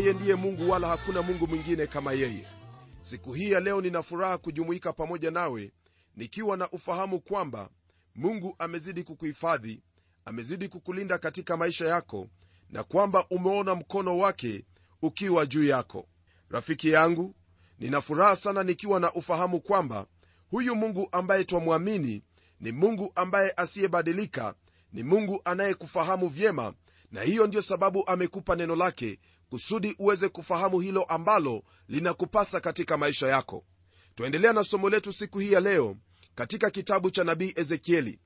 yeye 0.00 0.12
ndiye 0.12 0.34
mungu 0.34 0.70
wala 0.70 0.88
hakuna 0.88 1.22
mungu 1.22 1.46
mwingine 1.46 1.86
kama 1.86 2.12
yeye. 2.12 2.46
Siku 3.00 3.32
hii 3.32 3.50
ya 3.50 3.60
leo 3.60 3.80
nina 3.80 4.02
furaha 4.02 4.38
kujumuika 4.38 4.92
pamoja 4.92 5.30
nawe 5.30 5.72
nikiwa 6.16 6.56
na 6.56 6.70
ufahamu 6.70 7.20
kwamba 7.20 7.68
mungu 8.14 8.54
amezidi 8.58 9.02
kukuhifadhi 9.04 9.82
amezidi 10.24 10.68
kukulinda 10.68 11.18
katika 11.18 11.56
maisha 11.56 11.86
yako 11.86 12.28
na 12.70 12.84
kwamba 12.84 13.26
umeona 13.30 13.74
mkono 13.74 14.18
wake 14.18 14.64
ukiwa 15.02 15.46
juu 15.46 15.64
yako. 15.64 16.06
Rafiki 16.50 16.90
yangu 16.90 17.34
nina 17.78 18.00
furaha 18.00 18.36
sana 18.36 18.62
nikiwa 18.62 19.00
na 19.00 19.12
ufahamu 19.12 19.60
kwamba 19.60 20.06
huyu 20.50 20.74
mungu 20.76 21.08
ambaye 21.12 21.44
twamwamini 21.44 22.22
ni 22.60 22.72
mungu 22.72 23.12
ambaye 23.14 23.52
asiyebadilika 23.56 24.54
ni 24.92 25.02
mungu 25.02 25.40
anayekufahamu 25.44 26.28
vyema 26.28 26.74
na 27.12 27.22
hiyo 27.22 27.46
ndiyo 27.46 27.62
sababu 27.62 28.06
amekupa 28.08 28.56
neno 28.56 28.76
lake 28.76 29.18
kusudi 29.54 29.96
uweze 29.98 30.28
kufahamu 30.28 30.80
hilo 30.80 31.02
ambalo 31.02 31.62
linakupasa 31.88 32.60
katika 32.60 32.96
maisha 32.96 33.28
yako. 33.28 33.64
Twaendelea 34.14 34.52
na 34.52 34.64
somo 34.64 34.90
letu 34.90 35.12
siku 35.12 35.38
hii 35.38 35.52
ya 35.52 35.60
leo 35.60 35.96
katika 36.34 36.70
kitabu 36.70 37.10
cha 37.10 37.24
nabii 37.24 37.52
ezekieli. 37.56 38.18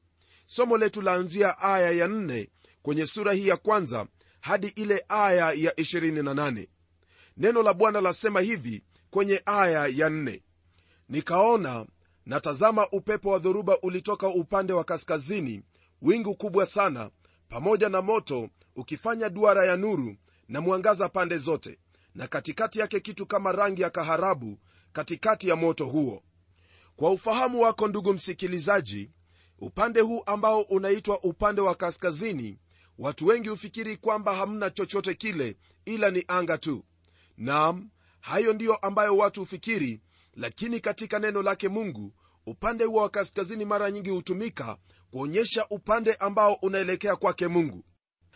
Somo 0.47 0.79
letu 0.79 1.03
laanzia 1.03 1.59
aya 1.59 1.91
ya 1.91 2.07
4 2.07 2.49
kwenye 2.83 3.07
sura 3.07 3.33
hii 3.33 3.49
ya 3.49 3.57
kwanza 3.57 4.07
hadi 4.41 4.67
ile 4.67 5.05
aya 5.09 5.53
ya 5.53 5.73
28 5.73 6.67
neno 7.37 7.63
la 7.63 7.75
bwana 7.75 8.01
lasema 8.01 8.41
hivi 8.41 8.83
kwenye 9.11 9.43
aya 9.47 9.87
ya 9.87 10.09
4 10.09 10.41
nikaona 11.09 11.87
natazama 12.27 12.89
upepo 12.93 13.31
wa 13.31 13.39
dhoruba 13.39 13.79
ulitoka 13.81 14.29
upande 14.29 14.73
wa 14.73 14.85
kaskazini 14.85 15.63
wingu 16.03 16.35
kubwa 16.35 16.67
sana 16.67 17.11
pamoja 17.49 17.89
na 17.89 18.03
moto 18.03 18.49
ukifanya 18.77 19.29
duara 19.29 19.65
ya 19.65 19.77
nuru 19.77 20.17
na 20.49 20.61
mwangaza 20.61 21.09
pande 21.09 21.39
zote 21.39 21.79
na 22.15 22.27
katikati 22.27 22.79
yake 22.79 23.01
kitu 23.01 23.27
kama 23.27 23.53
rangi 23.53 23.83
ya 23.83 23.91
kaharabu 23.91 24.59
katikati 24.93 25.49
ya 25.49 25.57
moto 25.57 25.87
huo. 25.87 26.23
Kwa 26.97 27.11
ufahamu 27.11 27.61
wako 27.61 27.89
ndugu 27.89 28.13
msikilizaji 28.13 29.11
upande 29.59 30.01
huu 30.01 30.23
ambao 30.27 30.61
unaitwa 30.63 31.23
upande 31.23 31.61
wa 31.61 31.75
kaskazini 31.75 32.59
watu 32.99 33.27
wengi 33.27 33.49
hufikiri 33.49 33.97
kwamba 33.97 34.35
hamna 34.37 34.71
chochote 34.71 35.15
kile 35.15 35.57
ila 35.85 36.11
ni 36.11 36.25
anga 36.29 36.59
tu. 36.59 36.85
Nam 37.37 37.91
hayo 38.21 38.53
ndiyo 38.53 38.77
ambayo 38.77 39.17
watu 39.17 39.41
hufikiri 39.41 40.01
lakini 40.35 40.81
katika 40.81 41.19
neno 41.19 41.43
lake 41.43 41.69
mungu 41.69 42.13
upande 42.47 42.85
huo 42.85 43.03
wa 43.03 43.09
kaskazini 43.09 43.65
mara 43.65 43.91
nyingi 43.91 44.11
hutumika 44.11 44.77
kuonyesha 45.11 45.67
upande 45.71 46.15
ambao 46.15 46.53
unaelekea 46.55 47.17
kwake 47.17 47.49
mungu. 47.49 47.85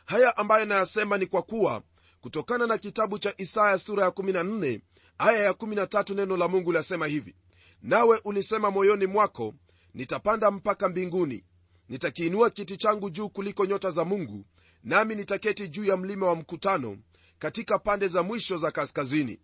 Haya 0.05 0.37
ambayo 0.37 0.65
nayasema 0.65 1.19
ni 1.19 1.27
kwa 1.27 1.43
kuwa 1.43 1.83
kutokana 2.21 2.67
na 2.67 2.79
kitabu 2.79 3.19
cha 3.19 3.35
isaya 3.37 3.79
sura 3.79 4.05
ya 4.05 4.11
14 4.11 4.81
aya 5.19 5.39
ya 5.43 5.53
13 5.53 6.15
neno 6.15 6.37
la 6.37 6.49
mungu 6.49 6.73
lasema 6.73 7.07
hivi 7.07 7.35
nawe 7.83 8.21
ulisema 8.25 8.71
moyoni 8.71 9.07
mwako 9.07 9.55
nitapanda 9.95 10.51
mpaka 10.51 10.89
mbinguni 10.89 11.45
nitakiinua 11.89 12.51
kiti 12.51 12.77
changu 12.77 13.11
juu 13.11 13.29
kuliko 13.29 13.67
nyota 13.67 13.91
za 13.91 14.05
mungu 14.05 14.45
nami 14.85 15.15
nitaketi 15.15 15.69
juu 15.69 15.85
ya 15.85 15.97
mlima 15.97 16.27
wa 16.27 16.35
mkutano 16.35 16.99
katika 17.39 17.79
pande 17.79 18.09
za 18.09 18.23
mwisho 18.23 18.59
za 18.59 18.71
kaskazini. 18.71 19.41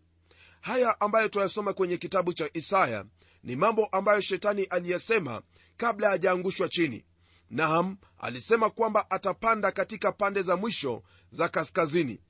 Haya 0.61 1.01
ambayo 1.01 1.29
twayasoma 1.29 1.73
kwenye 1.73 1.97
kitabu 1.97 2.33
cha 2.33 2.51
isaya 2.55 3.05
ni 3.43 3.57
mambo 3.57 3.87
ambayo 3.87 4.21
shetani 4.21 4.65
aliyesema 4.65 5.43
kabla 5.77 6.09
hajaangushwa 6.11 6.69
chini. 6.69 7.05
Naam 7.51 7.97
alisema 8.19 8.71
kwamba 8.71 9.11
atapanda 9.11 9.73
katika 9.73 10.13
pande 10.13 10.43
za 10.43 10.57
mwisho 10.57 11.03
za 11.31 11.49
kaskazini 11.49 12.21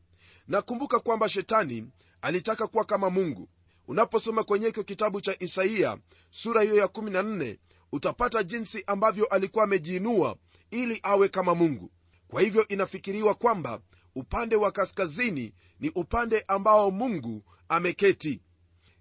nakumbuka 0.48 1.00
kwamba 1.00 1.28
shetani 1.28 1.86
alitaka 2.22 2.66
kuwa 2.66 2.84
kama 2.84 3.10
mungu. 3.10 3.48
Unaposoma 3.88 4.44
kwenye 4.44 4.66
hiko 4.66 4.82
kitabu 4.82 5.20
cha 5.20 5.36
isaia 5.42 5.98
sura 6.30 6.62
hiyo 6.62 6.74
ya 6.76 6.86
14 6.86 7.58
utapata 7.92 8.42
jinsi 8.42 8.84
ambavyo 8.86 9.26
alikuwa 9.26 9.64
amejiinua 9.64 10.36
ili 10.70 11.00
awe 11.02 11.28
kama 11.28 11.54
mungu. 11.54 11.90
Kwa 12.28 12.42
hivyo 12.42 12.68
inafikiriwa 12.68 13.34
kwamba 13.34 13.80
upande 14.14 14.56
wa 14.56 14.72
kaskazini 14.72 15.54
ni 15.80 15.90
upande 15.94 16.44
ambao 16.48 16.90
mungu 16.90 17.42
ameketi. 17.68 18.40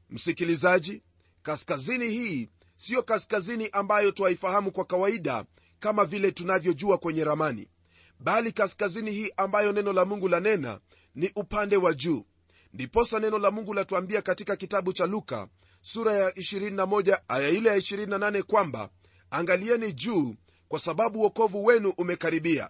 Msikilizaji 0.10 1.04
kaskazini 1.44 2.10
hii 2.10 2.50
siyo 2.78 3.04
kaskazini 3.04 3.70
ambayo 3.72 4.12
twaifahamu 4.12 4.72
kwa 4.72 4.86
kawaida 4.86 5.46
kama 5.80 6.06
vile 6.06 6.32
tunavyojua 6.32 6.98
kwenye 6.98 7.24
ramani 7.24 7.68
bali 8.20 8.52
kaskazini 8.52 9.12
hii 9.12 9.32
ambayo 9.38 9.72
neno 9.72 9.94
la 9.94 10.06
mungu 10.06 10.28
lanena 10.30 10.80
ni 11.16 11.32
upande 11.36 11.78
wa 11.78 11.94
juu. 11.94 12.26
Ndiposa 12.74 13.20
neno 13.20 13.38
la 13.40 13.52
mungu 13.52 13.74
latuambia 13.74 14.22
katika 14.22 14.56
kitabu 14.56 14.94
cha 14.94 15.06
luka 15.06 15.48
sura 15.82 16.14
ya 16.14 16.30
21 16.30 17.20
aya 17.28 17.50
ile 17.50 17.70
ya 17.70 17.78
28 17.78 18.42
kwamba 18.42 18.90
angalieni 19.32 19.94
juu 19.94 20.36
kwa 20.68 20.80
sababu 20.80 21.22
uokovu 21.22 21.66
wenu 21.66 21.90
umekaribia. 21.98 22.70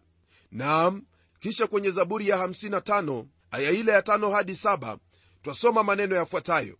Naam 0.52 1.04
kisha 1.40 1.68
kwenye 1.68 1.92
zaburi 1.92 2.30
ya 2.30 2.38
55 2.48 3.26
aya 3.52 3.72
ile 3.72 3.92
ya 3.92 4.02
5 4.02 4.32
hadi 4.32 4.54
7 4.54 4.98
twasoma 5.42 5.84
maneno 5.84 6.16
yafuatayo. 6.16 6.78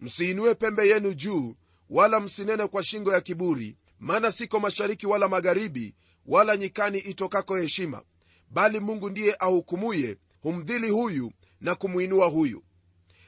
Msiinue 0.00 0.54
pembe 0.54 0.88
yenu 0.88 1.14
juu 1.14 1.54
wala 1.90 2.20
msinene 2.20 2.66
kwa 2.66 2.84
shingo 2.84 3.12
ya 3.12 3.20
kiburi 3.20 3.76
maana 4.00 4.32
siko 4.32 4.60
mashariki 4.60 5.06
wala 5.06 5.28
magharibi 5.28 5.94
wala 6.26 6.56
nyikani 6.56 6.98
itokako 6.98 7.56
heshima 7.56 8.02
bali 8.50 8.80
mungu 8.80 9.10
ndiye 9.10 9.36
ahukumuye 9.38 10.16
humdhili 10.42 10.90
huyu 10.90 11.32
na 11.60 11.74
kumwinua 11.74 12.26
huyu. 12.26 12.62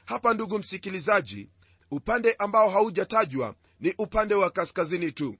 Hapa 0.05 0.33
ndugu 0.33 0.59
msikilizaji 0.59 1.49
upande 1.91 2.33
ambao 2.33 2.69
haujatajwa 2.69 3.55
ni 3.79 3.93
upande 3.97 4.35
wa 4.35 4.49
kaskazini 4.49 5.11
tu. 5.11 5.35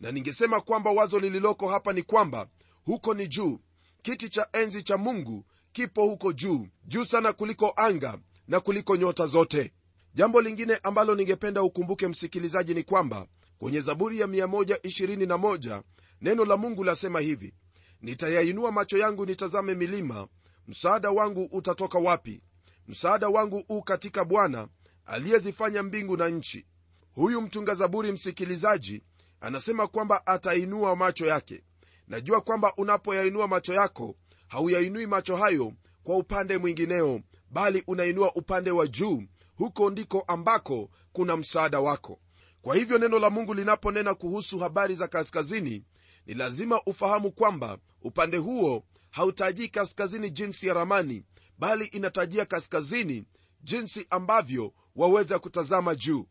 Na 0.00 0.12
ningesema 0.12 0.60
kwamba 0.60 0.90
wazo 0.90 1.18
lililoko 1.18 1.68
hapa 1.68 1.92
ni 1.92 2.02
kwamba 2.02 2.48
huko 2.84 3.14
ni 3.14 3.28
juu. 3.28 3.60
Kiti 4.02 4.28
cha 4.28 4.48
enzi 4.52 4.82
cha 4.82 4.96
mungu 4.96 5.44
kipo 5.72 6.02
huko 6.04 6.32
juu 6.32 6.66
juu 6.84 7.04
sana 7.04 7.32
kuliko 7.32 7.72
anga 7.76 8.18
na 8.48 8.60
kuliko 8.60 8.96
nyota 8.96 9.26
zote. 9.26 9.72
Jambo 10.14 10.40
lingine 10.40 10.76
ambalo 10.82 11.14
ningependa 11.14 11.62
ukumbuke 11.62 12.08
msikilizaji 12.08 12.74
ni 12.74 12.82
kwamba 12.82 13.26
kwenye 13.58 13.80
zaburi 13.80 14.20
ya 14.20 14.26
121 14.26 15.82
neno 16.20 16.44
la 16.44 16.56
mungu 16.56 16.84
lasema 16.84 17.20
hivi 17.20 17.54
nitayainua 18.02 18.72
macho 18.72 18.98
yangu 18.98 19.26
nitazame 19.26 19.74
milima 19.74 20.28
msaada 20.70 21.10
wangu 21.10 21.44
utatoka 21.52 21.98
wapi? 21.98 22.40
Msaada 22.88 23.28
wangu 23.28 23.64
u 23.68 23.82
katika 23.82 24.24
bwana 24.24 24.68
aliyezifanya 25.06 25.82
mbingu 25.82 26.16
na 26.16 26.28
nchi. 26.28 26.66
Huyu 27.14 27.40
mtunga 27.40 27.74
zaburi 27.74 28.12
msikilizaji 28.12 29.02
anasema 29.40 29.86
kwamba 29.86 30.26
atainua 30.26 30.96
macho 30.96 31.26
yake. 31.26 31.62
Najua 32.08 32.40
kwamba 32.40 32.74
unapoyainua 32.76 33.48
macho 33.48 33.74
yako 33.74 34.14
hauyainui 34.48 35.06
macho 35.06 35.36
hayo 35.36 35.72
kwa 36.04 36.16
upande 36.16 36.58
mwingineo 36.58 37.20
bali 37.50 37.84
unainua 37.86 38.34
upande 38.34 38.70
wa 38.70 38.86
juu. 38.86 39.22
Huko 39.56 39.90
ndiko 39.90 40.20
ambako 40.20 40.90
kuna 41.12 41.36
msaada 41.36 41.80
wako. 41.80 42.18
Kwa 42.62 42.76
hivyo 42.76 42.98
neno 42.98 43.18
la 43.18 43.30
mungu 43.30 43.54
linaponena 43.54 44.14
kuhusu 44.14 44.58
habari 44.58 44.94
za 44.94 45.08
kaskazini 45.08 45.84
ni 46.26 46.34
lazima 46.34 46.80
ufahamu 46.86 47.32
kwamba 47.32 47.78
upande 48.02 48.36
huo 48.36 48.84
hautajii 49.10 49.68
kaskazini 49.68 50.30
jinsi 50.30 50.66
ya 50.66 50.74
ramani 50.74 51.22
bali 51.58 51.84
inatajia 51.84 52.44
kaskazini 52.46 53.24
jinsi 53.62 54.06
ambavyo 54.10 54.72
waweza 54.96 55.38
kutazama 55.38 55.94
juu. 55.94 56.26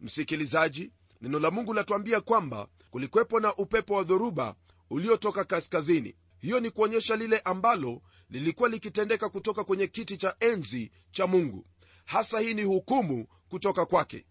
Msikilizaji 0.00 0.92
neno 1.20 1.38
la 1.38 1.50
mungu 1.50 1.74
latuambia 1.74 2.20
kwamba 2.20 2.68
kulikwepo 2.90 3.40
na 3.40 3.54
upepo 3.56 3.94
wa 3.94 4.04
dhoruba 4.04 4.54
uliotoka 4.90 5.44
kaskazini. 5.44 6.14
Hiyo 6.38 6.60
ni 6.60 6.70
kuonyesha 6.70 7.16
lile 7.16 7.38
ambalo 7.38 8.02
lilikuwa 8.30 8.68
likitendeka 8.68 9.28
kutoka 9.28 9.64
kwenye 9.64 9.86
kiti 9.86 10.16
cha 10.16 10.36
enzi 10.40 10.90
cha 11.10 11.26
mungu. 11.26 11.66
Hasa 12.04 12.40
hii 12.40 12.54
ni 12.54 12.62
hukumu 12.62 13.26
kutoka 13.48 13.86
kwake. 13.86 14.26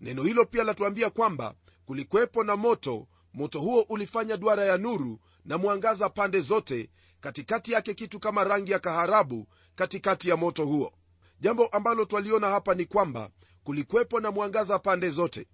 Neno 0.00 0.22
hilo 0.22 0.44
pia 0.44 0.64
latuambia 0.64 1.10
kwamba 1.10 1.54
kulikwepo 1.84 2.44
na 2.44 2.56
moto 2.56 3.08
moto 3.34 3.60
huo 3.60 3.86
ulifanya 3.88 4.36
duara 4.36 4.64
ya 4.64 4.78
nuru 4.78 5.20
na 5.44 5.58
mwangaza 5.58 6.08
pande 6.08 6.40
zote 6.40 6.90
katikati 7.20 7.72
yake 7.72 7.94
kitu 7.94 8.20
kama 8.20 8.44
rangi 8.44 8.72
ya 8.72 8.78
kaharabu 8.78 9.46
katikati 9.74 10.28
ya 10.28 10.36
moto 10.36 10.64
huo. 10.66 10.92
Jambo 11.40 11.66
ambalo 11.66 12.04
twaliona 12.04 12.48
hapa 12.48 12.74
ni 12.74 12.84
kwamba 12.84 13.30
kulikwepo 13.64 14.20
na 14.20 14.30
mwangaza 14.30 14.78
pande 14.78 15.10
zote. 15.10 15.46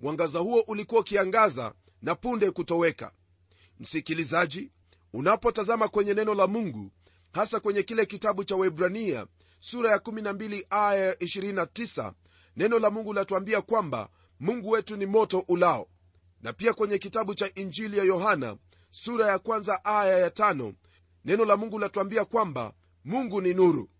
Mwangaza 0.00 0.38
huo 0.38 0.60
ulikuwa 0.60 1.00
ukiangaza 1.00 1.74
na 2.02 2.14
punde 2.14 2.50
kutoweka. 2.50 3.12
Msikilizaji 3.80 4.70
unapotazama 5.12 5.88
kwenye 5.88 6.14
neno 6.14 6.34
la 6.34 6.46
mungu 6.46 6.90
hasa 7.32 7.60
kwenye 7.60 7.82
kile 7.82 8.06
kitabu 8.06 8.44
cha 8.44 8.56
webrania 8.56 9.26
sura 9.60 9.90
ya 9.90 9.96
12 9.96 10.64
aya 10.70 11.12
29 11.14 12.12
neno 12.56 12.78
la 12.78 12.90
mungu 12.90 13.12
latuambia 13.12 13.60
kwamba 13.62 14.08
mungu 14.40 14.70
wetu 14.70 14.96
ni 14.96 15.06
moto 15.06 15.44
ulao. 15.48 15.88
Na 16.42 16.52
pia 16.52 16.72
kwenye 16.72 16.98
kitabu 16.98 17.34
cha 17.34 17.54
injili 17.54 17.98
ya 17.98 18.04
yohana 18.04 18.56
sura 18.90 19.26
ya 19.26 19.38
kwanza 19.38 19.84
aya 19.84 20.18
ya 20.18 20.30
tano 20.30 20.72
neno 21.24 21.44
la 21.44 21.56
mungu 21.56 21.78
latuambia 21.78 22.24
kwamba 22.24 22.72
mungu 23.04 23.40
ni 23.40 23.54
nuru. 23.54 23.90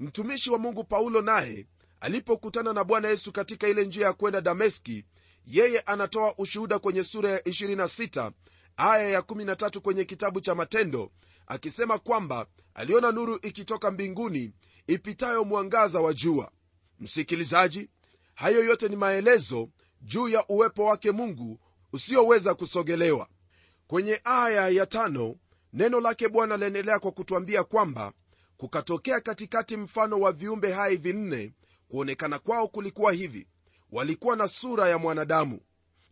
Mtumishi 0.00 0.50
wa 0.50 0.58
mungu 0.58 0.84
paulo 0.84 1.22
naye 1.22 1.66
alipokutana 2.00 2.72
na 2.72 2.84
bwana 2.84 3.08
yesu 3.08 3.32
katika 3.32 3.68
ile 3.68 3.84
njia 3.84 4.06
ya 4.06 4.12
kwenda 4.12 4.40
dameski 4.40 5.04
yeye 5.46 5.80
anatoa 5.80 6.34
ushuhuda 6.38 6.78
kwenye 6.78 7.04
sura 7.04 7.30
ya 7.30 7.38
26 7.38 8.32
aya 8.76 9.08
ya 9.08 9.20
13 9.20 9.78
kwenye 9.80 10.04
kitabu 10.04 10.40
cha 10.40 10.54
matendo 10.54 11.10
akisema 11.46 11.98
kwamba 11.98 12.46
aliona 12.74 13.12
nuru 13.12 13.38
ikitoka 13.42 13.90
mbinguni 13.90 14.52
ipitayo 14.86 15.44
mwangaza 15.44 16.00
wa 16.00 16.14
jua. 16.14 16.50
Msikilizaji 17.00 17.90
hayo 18.34 18.64
yote 18.64 18.88
ni 18.88 18.96
maelezo 18.96 19.68
juu 20.02 20.28
ya 20.28 20.44
uwepo 20.48 20.84
wake 20.84 21.10
mungu 21.12 21.60
usioweza 21.92 22.54
kusogelewa. 22.54 23.28
Kwenye 23.86 24.20
aya 24.24 24.68
ya 24.68 24.86
tano 24.86 25.36
neno 25.74 26.00
lake 26.00 26.28
bwana 26.28 26.56
laendelea 26.56 26.98
kwa 26.98 27.12
kutwambia 27.12 27.64
kwamba 27.64 28.12
kukatokea 28.56 29.20
katikati 29.20 29.76
mfano 29.76 30.20
wa 30.20 30.32
viumbe 30.32 30.72
hai 30.72 30.96
vinne 30.96 31.52
kuonekana 31.88 32.38
kwao 32.38 32.68
kulikuwa 32.68 33.12
hivi. 33.12 33.46
Walikuwa 33.92 34.36
na 34.36 34.48
sura 34.48 34.88
ya 34.88 34.98
mwanadamu. 34.98 35.60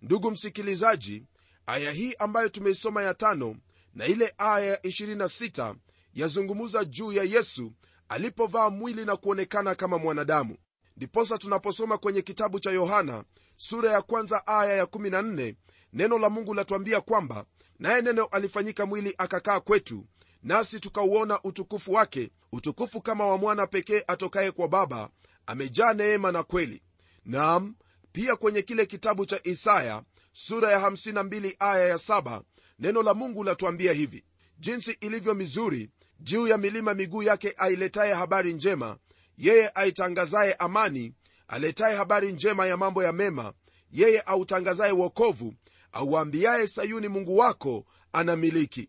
Ndugu 0.02 0.30
msikilizaji 0.30 1.26
aya 1.66 1.92
hii 1.92 2.14
ambayo 2.18 2.48
tumeisoma 2.48 3.02
ya 3.02 3.14
tano 3.14 3.56
na 3.94 4.06
ile 4.06 4.34
aya 4.38 4.66
ya 4.66 4.76
26 4.76 5.74
yazungumza 6.14 6.84
juu 6.84 7.12
ya 7.12 7.22
yesu 7.24 7.72
alipovaa 8.08 8.70
mwili 8.70 9.04
na 9.04 9.16
kuonekana 9.16 9.74
kama 9.74 9.98
mwanadamu. 9.98 10.56
Ndiposa 10.96 11.38
tunaposoma 11.38 11.98
kwenye 11.98 12.22
kitabu 12.22 12.60
cha 12.60 12.70
yohana 12.70 13.24
sura 13.56 13.92
ya 13.92 14.02
kwanza 14.02 14.46
aya 14.46 14.74
ya 14.76 14.84
14 14.84 15.54
neno 15.92 16.18
la 16.18 16.30
mungu 16.30 16.54
latuambia 16.54 17.00
kwamba 17.00 17.44
naye 17.78 18.02
neno 18.02 18.24
alifanyika 18.24 18.86
mwili 18.86 19.14
akakaa 19.18 19.60
kwetu 19.60 20.06
nasi 20.42 20.80
tukauona 20.80 21.42
utukufu 21.42 21.92
wake 21.92 22.30
utukufu 22.52 23.00
kama 23.00 23.26
wa 23.26 23.38
mwana 23.38 23.66
pekee 23.66 24.02
atokaye 24.06 24.50
kwa 24.50 24.68
baba 24.68 25.08
amejaa 25.46 25.92
neema 25.94 26.32
na 26.32 26.42
kweli. 26.42 26.82
Nam 27.24 27.74
pia 28.12 28.36
kwenye 28.36 28.62
kile 28.62 28.86
kitabu 28.86 29.26
cha 29.26 29.40
isaya 29.44 30.02
sura 30.32 30.70
ya 30.72 30.78
52 30.78 31.54
aya 31.58 31.88
ya 31.88 31.96
7 31.96 32.42
neno 32.78 33.02
la 33.02 33.14
mungu 33.14 33.44
latuambia 33.44 33.92
hivi. 33.92 34.24
Jinsi 34.58 34.90
ilivyo 35.00 35.34
mizuri 35.34 35.90
juu 36.20 36.46
ya 36.48 36.58
milima 36.58 36.94
miguu 36.94 37.22
yake 37.22 37.54
ailetaye 37.56 38.14
habari 38.14 38.52
njema 38.54 38.96
yeye 39.38 39.70
aitangazaye 39.74 40.54
amani 40.54 41.14
aletaye 41.48 41.96
habari 41.96 42.32
njema 42.32 42.66
ya 42.66 42.76
mambo 42.76 43.02
ya 43.04 43.12
mema 43.12 43.52
yeye 43.90 44.20
autangazaye 44.20 44.92
wokovu 44.92 45.54
auambiaye 45.92 46.66
sayuni 46.66 47.08
mungu 47.08 47.36
wako 47.36 47.84
anamiliki. 48.12 48.88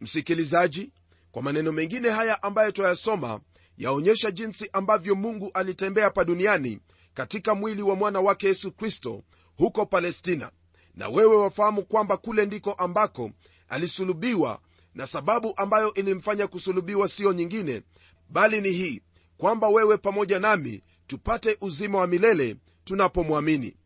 Msikilizaji 0.00 0.92
kwa 1.32 1.42
maneno 1.42 1.72
mengine 1.72 2.10
haya 2.10 2.42
ambayo 2.42 2.72
twayasoma 2.72 3.40
yaonyesha 3.78 4.30
jinsi 4.30 4.70
ambavyo 4.72 5.14
mungu 5.14 5.50
alitembea 5.54 6.04
hapa 6.04 6.24
duniani 6.24 6.80
katika 7.14 7.54
mwili 7.54 7.82
wa 7.82 7.96
mwana 7.96 8.20
wake 8.20 8.46
yesu 8.46 8.72
kristo 8.72 9.22
huko 9.56 9.86
palestina. 9.86 10.50
Na 10.94 11.08
wewe 11.08 11.36
wafahamu 11.36 11.84
kwamba 11.84 12.16
kule 12.16 12.46
ndiko 12.46 12.72
ambako 12.72 13.30
alisulubiwa 13.68 14.60
na 14.94 15.06
sababu 15.06 15.52
ambayo 15.56 15.94
ilimfanya 15.94 16.46
kusulubiwa 16.46 17.08
siyo 17.08 17.32
nyingine 17.32 17.82
bali 18.28 18.60
ni 18.60 18.70
hii 18.70 19.02
kwamba 19.36 19.68
wewe 19.68 19.96
pamoja 19.98 20.38
nami 20.38 20.82
tupate 21.06 21.56
uzima 21.60 21.98
wa 21.98 22.06
milele 22.06 22.56
tunapomwamini. 22.84 23.76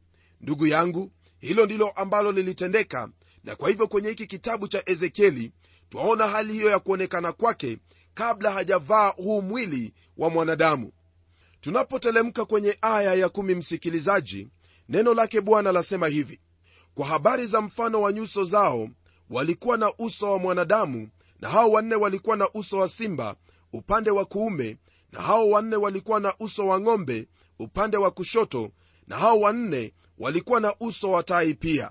Ndugu 0.41 0.67
yangu 0.67 1.11
hilo 1.45 1.65
ndilo 1.67 1.91
ambalo 1.91 2.33
lilitendeka 2.33 3.09
na 3.45 3.57
kwa 3.57 3.69
hivyo 3.69 3.89
kwenye 3.89 4.09
hiki 4.09 4.27
kitabu 4.27 4.69
cha 4.69 4.83
ezekieli 4.87 5.53
twaona 5.89 6.29
hali 6.29 6.53
hiyo 6.53 6.71
ya 6.71 6.79
kuonekana 6.79 7.33
kwake 7.33 7.79
kabla 8.15 8.51
hajavaa 8.51 9.09
huu 9.09 9.43
mwili 9.43 9.95
wa 10.17 10.31
mwanadamu. 10.31 10.93
Tunapotelemka 11.61 12.45
kwenye 12.45 12.79
aya 12.81 13.15
ya 13.15 13.29
kumi 13.29 13.55
msikilizaji 13.55 14.49
neno 14.89 15.15
lake 15.15 15.41
bwana 15.41 15.73
lasema 15.73 16.09
hivi 16.09 16.41
kwa 16.95 17.07
habari 17.07 17.47
za 17.47 17.61
mfano 17.61 18.01
wa 18.01 18.13
nyuso 18.13 18.45
zao 18.45 18.89
walikuwa 19.31 19.77
na 19.77 19.93
uso 19.99 20.33
wa 20.33 20.39
mwanadamu 20.39 21.09
na 21.41 21.49
hao 21.49 21.71
wanne 21.71 21.95
walikuwa 21.95 22.37
na 22.37 22.49
uso 22.55 22.79
wa 22.79 22.89
simba 22.89 23.37
upande 23.73 24.11
wa 24.11 24.25
kuume 24.25 24.77
na 25.13 25.21
hao 25.23 25.51
wanne 25.51 25.77
walikuwa 25.77 26.21
na 26.21 26.35
uso 26.41 26.67
wa 26.67 26.81
ng'ombe 26.81 27.29
upande 27.59 27.97
wa 27.97 28.11
kushoto 28.11 28.71
na 29.07 29.17
hao 29.19 29.41
wanne 29.41 29.93
walikuwa 30.19 30.61
na 30.61 30.75
uso 30.81 31.11
wa 31.11 31.23
tai 31.23 31.55
pia. 31.55 31.91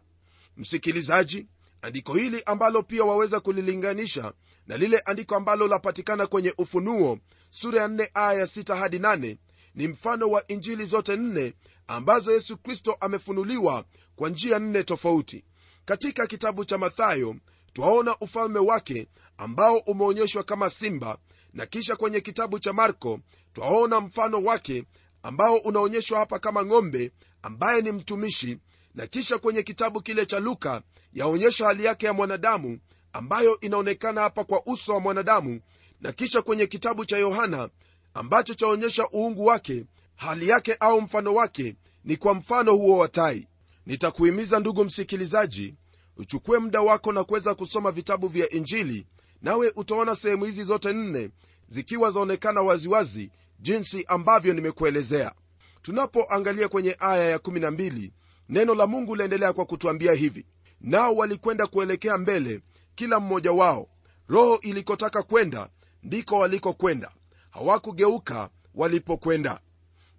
Msikilizaji 0.57 1.47
andiko 1.81 2.13
hili 2.13 2.43
ambalo 2.45 2.83
pia 2.83 3.03
waweza 3.03 3.39
kulilinganisha 3.39 4.33
na 4.67 4.77
lile 4.77 4.97
andiko 4.99 5.35
ambalo 5.35 5.67
lapatikana 5.67 6.27
kwenye 6.27 6.53
ufunuo 6.57 7.19
sura 7.49 7.81
ya 7.81 7.87
4 7.87 8.09
aya 8.13 8.39
ya 8.39 8.45
6 8.45 8.75
hadi 8.75 8.97
8 8.99 9.37
ni 9.75 9.87
mfano 9.87 10.29
wa 10.29 10.47
injili 10.47 10.85
zote 10.85 11.15
nne 11.15 11.53
ambazo 11.87 12.31
yesu 12.31 12.57
kristo 12.57 12.97
amefunuliwa 12.99 13.85
kwa 14.15 14.29
njia 14.29 14.59
nne 14.59 14.83
tofauti. 14.83 15.43
Katika 15.85 16.27
kitabu 16.27 16.65
cha 16.65 16.77
mathayo 16.77 17.35
twaona 17.73 18.15
ufalme 18.19 18.59
wake 18.59 19.07
ambao 19.37 19.77
umeonyeshwa 19.77 20.43
kama 20.43 20.69
simba 20.69 21.17
na 21.53 21.65
kisha 21.65 21.95
kwenye 21.95 22.21
kitabu 22.21 22.59
cha 22.59 22.73
marko 22.73 23.19
twaona 23.53 24.01
mfano 24.01 24.43
wake 24.43 24.83
ambao 25.23 25.57
unaonyeshwa 25.57 26.19
hapa 26.19 26.39
kama 26.39 26.65
ng'ombe 26.65 27.11
ambaye 27.41 27.81
ni 27.81 27.91
mtumishi 27.91 28.57
na 28.95 29.07
kisha 29.07 29.37
kwenye 29.37 29.63
kitabu 29.63 30.01
kile 30.01 30.25
cha 30.25 30.39
luka 30.39 30.81
yaonyesha 31.13 31.65
hali 31.65 31.85
yake 31.85 32.05
ya 32.05 32.13
mwanadamu 32.13 32.79
ambayo 33.13 33.59
inaonekana 33.59 34.21
hapa 34.21 34.43
kwa 34.43 34.65
uso 34.65 34.93
wa 34.93 34.99
mwanadamu 34.99 35.59
na 36.01 36.11
kisha 36.11 36.41
kwenye 36.41 36.67
kitabu 36.67 37.05
cha 37.05 37.17
yohana 37.17 37.69
ambacho 38.13 38.53
chaonyesha 38.53 39.07
uungu 39.13 39.45
wake 39.45 39.85
hali 40.15 40.47
yake 40.49 40.73
au 40.79 41.01
mfano 41.01 41.33
wake 41.33 41.75
ni 42.03 42.17
kwa 42.17 42.33
mfano 42.33 42.71
huo 42.75 42.97
wa 42.97 43.07
tai. 43.07 43.47
Nitakuhimiza 43.85 44.59
ndugu 44.59 44.85
msikilizaji 44.85 45.75
uchukue 46.17 46.59
muda 46.59 46.81
wako 46.81 47.11
na 47.13 47.23
kuweza 47.23 47.55
kusoma 47.55 47.91
vitabu 47.91 48.27
vya 48.27 48.49
injili 48.49 49.07
nawe 49.41 49.71
utaona 49.75 50.15
sehemu 50.15 50.45
hizi 50.45 50.63
zote 50.63 50.93
nne 50.93 51.29
zikiwa 51.67 52.11
zaonekana 52.11 52.61
waziwazi 52.61 53.31
jinsi 53.67 54.05
ambavyo 54.07 54.53
nimekuelezea. 54.53 55.33
Tunapoangalia 55.81 56.67
kwenye 56.67 56.95
aya 56.99 57.37
ya12 57.37 58.11
neno 58.49 58.75
la 58.75 58.87
mungu 58.87 59.15
laendelea 59.15 59.53
kwa 59.53 59.65
kutwambia 59.65 60.13
hivi. 60.13 60.45
Nao 60.81 61.15
walikwenda 61.15 61.67
kuelekea 61.67 62.17
mbele 62.17 62.61
kila 62.95 63.19
mmoja 63.19 63.51
wao. 63.51 63.89
Roho 64.27 64.59
ilikotaka 64.61 65.23
kwenda 65.23 65.69
ndiko 66.03 66.37
walikokwenda. 66.39 67.11
Hawakugeuka 67.49 68.49
walipokwenda. 68.75 69.59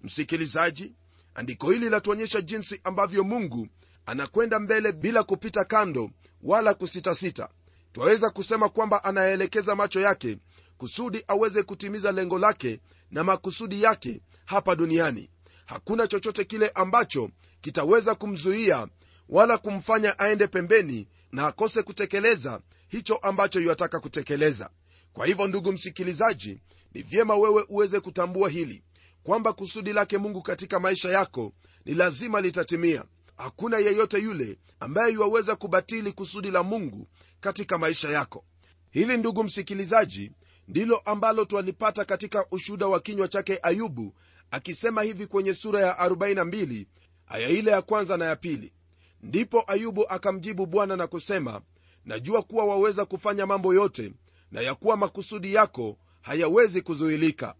Msikilizaji 0.03 0.95
andiko 1.35 1.71
hili 1.71 1.89
latuonyesha 1.89 2.41
jinsi 2.41 2.81
ambavyo 2.85 3.25
mungu 3.25 3.69
anakwenda 4.07 4.59
mbele 4.61 4.93
bila 4.93 5.23
kupita 5.23 5.65
kando 5.65 6.11
wala 6.43 6.75
kusitasita. 6.75 7.49
Twaweza 7.93 8.31
kusema 8.31 8.69
kwamba 8.69 9.05
anaelekeza 9.05 9.75
macho 9.77 10.01
yake 10.01 10.39
kusudi 10.79 11.25
aweze 11.29 11.63
kutimiza 11.63 12.13
lengo 12.13 12.39
lake 12.39 12.81
na 13.11 13.25
makusudi 13.25 13.83
yake 13.83 14.21
hapa 14.45 14.77
duniani. 14.77 15.31
Hakuna 15.67 16.07
chochote 16.07 16.45
kile 16.45 16.69
ambacho 16.69 17.31
kitaweza 17.61 18.15
kumzuia 18.15 18.89
wala 19.29 19.59
kumfanya 19.59 20.19
aende 20.19 20.47
pembeni 20.47 21.09
na 21.33 21.47
akose 21.47 21.83
kutekeleza 21.83 22.61
hicho 22.89 23.17
ambacho 23.17 23.61
yuataka 23.61 24.01
kutekeleza. 24.01 24.71
Kwa 25.13 25.27
hivyo 25.27 25.47
ndugu 25.47 25.73
msikilizaji 25.73 26.61
ni 26.95 27.03
vyema 27.03 27.37
wewe 27.37 27.65
uweze 27.69 28.01
kutambua 28.01 28.49
hili 28.49 28.83
kwamba 29.23 29.53
kusudi 29.53 29.93
lake 29.93 30.19
mungu 30.19 30.43
katika 30.43 30.81
maisha 30.81 31.09
yako 31.09 31.53
ni 31.85 31.95
lazima 31.95 32.41
litatimia. 32.41 33.05
Hakuna 33.37 33.79
yeyote 33.79 34.19
yule 34.19 34.59
ambaye 34.81 35.13
yuwaweza 35.13 35.57
kubatili 35.57 36.13
kusudi 36.13 36.51
la 36.51 36.63
mungu 36.63 37.09
katika 37.41 37.79
maisha 37.79 38.11
yako. 38.11 38.45
Hili 38.91 39.17
ndugu 39.17 39.45
msikilizaji 39.45 40.33
ndilo 40.69 40.97
ambalo 40.97 41.45
twalipata 41.45 42.05
katika 42.05 42.47
ushuda 42.51 42.87
wa 42.87 43.01
kinywa 43.01 43.29
chake 43.29 43.59
ayubu 43.63 44.15
akisema 44.51 45.03
hivi 45.03 45.27
kwenye 45.27 45.55
sura 45.55 45.81
ya 45.81 45.93
42 46.09 46.87
aya 47.29 47.49
ile 47.49 47.71
ya 47.71 47.83
kwanza 47.83 48.17
na 48.17 48.25
ya 48.25 48.37
pili. 48.37 48.73
Ndipo 49.23 49.65
ayubu 49.67 50.09
akamjibu 50.09 50.67
bwana 50.67 50.97
na 50.97 51.07
kusema 51.07 51.61
najua 52.05 52.43
kuwa 52.43 52.65
waweza 52.65 53.05
kufanya 53.05 53.47
mambo 53.47 53.75
yote 53.75 54.13
na 54.53 54.61
ya 54.61 54.75
kuwa 54.75 54.97
makusudi 54.97 55.55
yako 55.55 55.97
hayawezi 56.21 56.83
kuzuilika. 56.83 57.55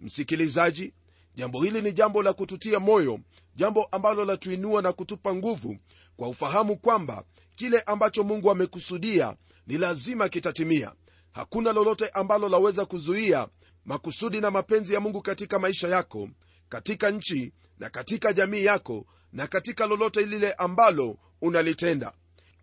Msikilizaji 0.00 0.92
jambo 1.34 1.62
hili 1.62 1.82
ni 1.82 1.92
jambo 1.92 2.22
la 2.22 2.32
kututia 2.32 2.80
moyo 2.80 3.20
jambo 3.56 3.84
ambalo 3.84 4.24
latuinua 4.24 4.82
na 4.82 4.92
kutupa 4.92 5.34
nguvu 5.34 5.76
kwa 6.16 6.28
ufahamu 6.28 6.76
kwamba 6.76 7.24
kile 7.54 7.80
ambacho 7.80 8.24
mungu 8.24 8.50
amekusudia 8.50 9.36
ni 9.66 9.78
lazima 9.78 10.28
kitatimia 10.28 10.92
hakuna 11.32 11.72
lolote 11.72 12.08
ambalo 12.08 12.48
laweza 12.48 12.84
kuzuia 12.84 13.48
makusudi 13.84 14.40
na 14.40 14.50
mapenzi 14.50 14.94
ya 14.94 15.00
mungu 15.00 15.22
katika 15.22 15.58
maisha 15.58 15.88
yako 15.88 16.28
katika 16.68 17.10
nchi 17.10 17.52
na 17.78 17.90
katika 17.90 18.32
jamii 18.32 18.64
yako 18.64 19.06
na 19.32 19.46
katika 19.46 19.86
lolote 19.86 20.26
lile 20.26 20.52
ambalo 20.52 21.16
unalitenda. 21.40 22.12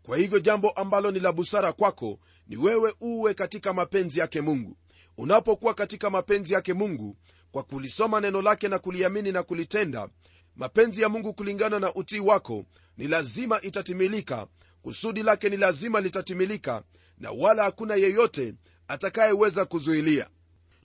Kwa 0.04 0.18
hivyo 0.18 0.40
jambo 0.40 0.70
ambalo 0.70 1.12
ni 1.12 1.20
la 1.20 1.32
busara 1.32 1.74
kwako 1.74 2.20
ni 2.48 2.58
wewe 2.58 2.94
uwe 3.02 3.34
katika 3.34 3.74
mapenzi 3.74 4.20
yake 4.20 4.42
mungu. 4.42 4.78
Unapokuwa 5.18 5.74
katika 5.74 6.10
mapenzi 6.10 6.54
yake 6.54 6.74
mungu 6.74 7.18
kwa 7.52 7.64
kulisoma 7.64 8.22
neno 8.22 8.42
lake 8.42 8.68
na 8.68 8.80
kuliamini 8.80 9.32
na 9.32 9.44
kulitenda 9.44 10.10
mapenzi 10.56 11.02
ya 11.02 11.10
mungu 11.10 11.34
kulingana 11.34 11.80
na 11.80 11.94
utii 11.94 12.20
wako 12.20 12.66
ni 12.98 13.08
lazima 13.08 13.62
itatimilika 13.62 14.48
kusudi 14.82 15.24
lake 15.24 15.50
ni 15.50 15.58
lazima 15.58 16.02
litatimilika 16.02 16.84
na 17.20 17.32
wala 17.32 17.64
hakuna 17.64 17.96
yeyote 17.96 18.54
atakayeweza 18.88 19.66
kuzuilia. 19.66 20.30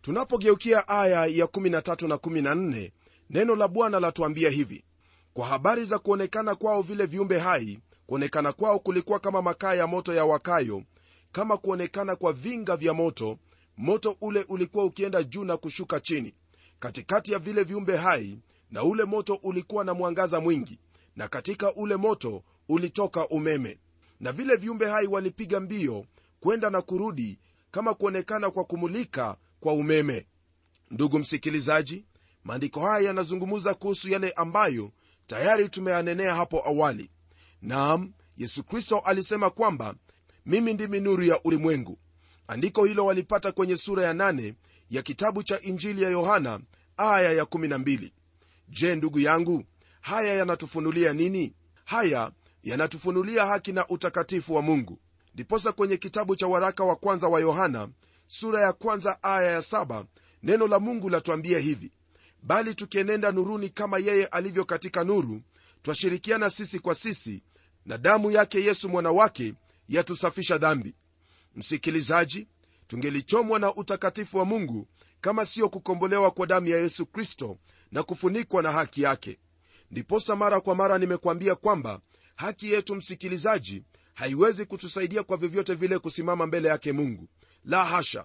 Tunapogeukia 0.02 0.88
aya 0.88 1.26
ya 1.26 1.44
13 1.46 2.08
na 2.08 2.14
14 2.16 2.90
neno 3.30 3.56
la 3.56 3.68
bwana 3.68 4.00
latuambia 4.00 4.50
hivi. 4.50 4.84
Kwa 5.34 5.46
habari 5.46 5.84
za 5.84 5.98
kuonekana 5.98 6.54
kwao 6.54 6.82
vile 6.82 7.06
viumbe 7.06 7.38
hai 7.38 7.78
kuonekana 8.06 8.52
kwao 8.52 8.78
kulikuwa 8.78 9.18
kama 9.20 9.42
makaa 9.42 9.74
ya 9.74 9.86
moto 9.86 10.14
ya 10.14 10.24
wakayo 10.24 10.82
kama 11.32 11.56
kuonekana 11.56 12.16
kwa 12.16 12.32
vinga 12.32 12.76
vya 12.76 12.94
moto 12.94 13.38
moto 13.76 14.16
ule 14.20 14.44
ulikuwa 14.48 14.84
ukienda 14.84 15.22
juu 15.22 15.44
na 15.44 15.56
kushuka 15.56 16.00
chini. 16.00 16.34
Katikati 16.78 17.32
ya 17.32 17.38
vile 17.38 17.62
viumbe 17.64 17.96
hai 17.96 18.38
na 18.70 18.82
ule 18.84 19.04
moto 19.04 19.34
ulikuwa 19.42 19.84
na 19.84 19.94
mwangaza 19.94 20.40
mwingi 20.40 20.78
na 21.16 21.28
katika 21.28 21.74
ule 21.74 21.96
moto 21.96 22.42
ulitoka 22.68 23.28
umeme. 23.28 23.78
Na 24.20 24.32
vile 24.32 24.56
viumbe 24.56 24.86
hai 24.88 25.06
walipiga 25.06 25.60
mbio 25.60 26.04
kwenda 26.44 26.70
na 26.70 26.82
kurudi 26.82 27.38
kama 27.70 27.94
kuonekana 27.94 28.50
kwa 28.50 28.64
kumulika 28.64 29.36
kwa 29.60 29.72
umeme. 29.72 30.26
Ndugu 30.90 31.18
msikilizaji 31.18 32.04
maandiko 32.44 32.80
haya 32.80 33.06
yanazungumza 33.06 33.74
kuhusu 33.74 34.08
yale 34.08 34.30
ambayo 34.32 34.90
tayari 35.26 35.68
tumeyanenea 35.68 36.34
hapo 36.34 36.62
awali. 36.68 37.10
Naam 37.62 38.12
yesu 38.36 38.64
kristo 38.64 38.98
alisema 38.98 39.50
kwamba 39.50 39.94
mimi 40.46 40.74
ndimi 40.74 41.00
nuru 41.00 41.22
ya 41.24 41.40
ulimwengu. 41.44 41.98
Andiko 42.46 42.84
hilo 42.84 43.06
walipata 43.06 43.52
kwenye 43.52 43.76
sura 43.76 44.02
ya 44.04 44.12
8 44.12 44.54
ya 44.90 45.02
kitabu 45.02 45.42
cha 45.42 45.60
injili 45.60 46.02
ya 46.02 46.10
yohana 46.10 46.60
aya 46.96 47.32
ya 47.32 47.44
12 47.44 48.10
je 48.68 48.94
ndugu 48.96 49.18
yangu 49.20 49.64
haya 50.00 50.34
yanatufunulia 50.34 51.12
nini? 51.12 51.54
Haya 51.84 52.30
yanatufunulia 52.62 53.46
haki 53.46 53.72
na 53.72 53.88
utakatifu 53.88 54.54
wa 54.54 54.62
mungu 54.62 54.98
ndiposa 55.34 55.72
kwenye 55.72 55.96
kitabu 55.96 56.36
cha 56.36 56.46
waraka 56.46 56.84
wa 56.84 56.96
kwanza 56.96 57.28
wa 57.28 57.40
yohana 57.40 57.88
sura 58.26 58.60
ya 58.60 58.72
kwanza 58.72 59.22
aya 59.22 59.50
ya 59.50 59.62
saba 59.62 60.06
neno 60.42 60.68
la 60.68 60.78
mungu 60.80 61.08
latuambia 61.10 61.58
hivi 61.58 61.92
bali 62.42 62.74
tukienenda 62.74 63.32
nuruni 63.32 63.68
kama 63.68 63.98
yeye 63.98 64.26
alivyo 64.26 64.64
katika 64.64 65.04
nuru 65.04 65.40
twashirikiana 65.82 66.50
sisi 66.50 66.78
kwa 66.78 66.94
sisi 66.94 67.42
na 67.86 67.98
damu 67.98 68.30
yake 68.30 68.64
yesu 68.64 68.88
mwanawake 68.88 69.54
yatusafisha 69.88 70.58
dhambi. 70.58 70.94
Msikilizaji 71.56 72.46
tungelichomwa 72.86 73.58
na 73.58 73.74
utakatifu 73.74 74.38
wa 74.38 74.44
mungu 74.44 74.88
kama 75.20 75.46
siyo 75.46 75.68
kukombolewa 75.68 76.30
kwa 76.30 76.46
damu 76.46 76.66
ya 76.66 76.78
yesu 76.78 77.06
kristo 77.06 77.58
na 77.92 78.02
kufunikwa 78.02 78.62
na 78.62 78.72
haki 78.72 79.02
yake. 79.02 79.38
Ndiposa 79.90 80.36
mara 80.36 80.60
kwa 80.60 80.74
mara 80.74 80.98
nimekwambia 80.98 81.54
kwamba 81.54 82.00
haki 82.36 82.72
yetu 82.72 82.94
msikilizaji 82.94 83.82
haiwezi 84.14 84.64
kutusaidia 84.64 85.22
kwa 85.22 85.36
vyovyote 85.36 85.74
vile 85.74 85.98
kusimama 85.98 86.46
mbele 86.46 86.68
yake 86.68 86.92
mungu. 86.92 87.28
La 87.64 87.84
hasha! 87.84 88.24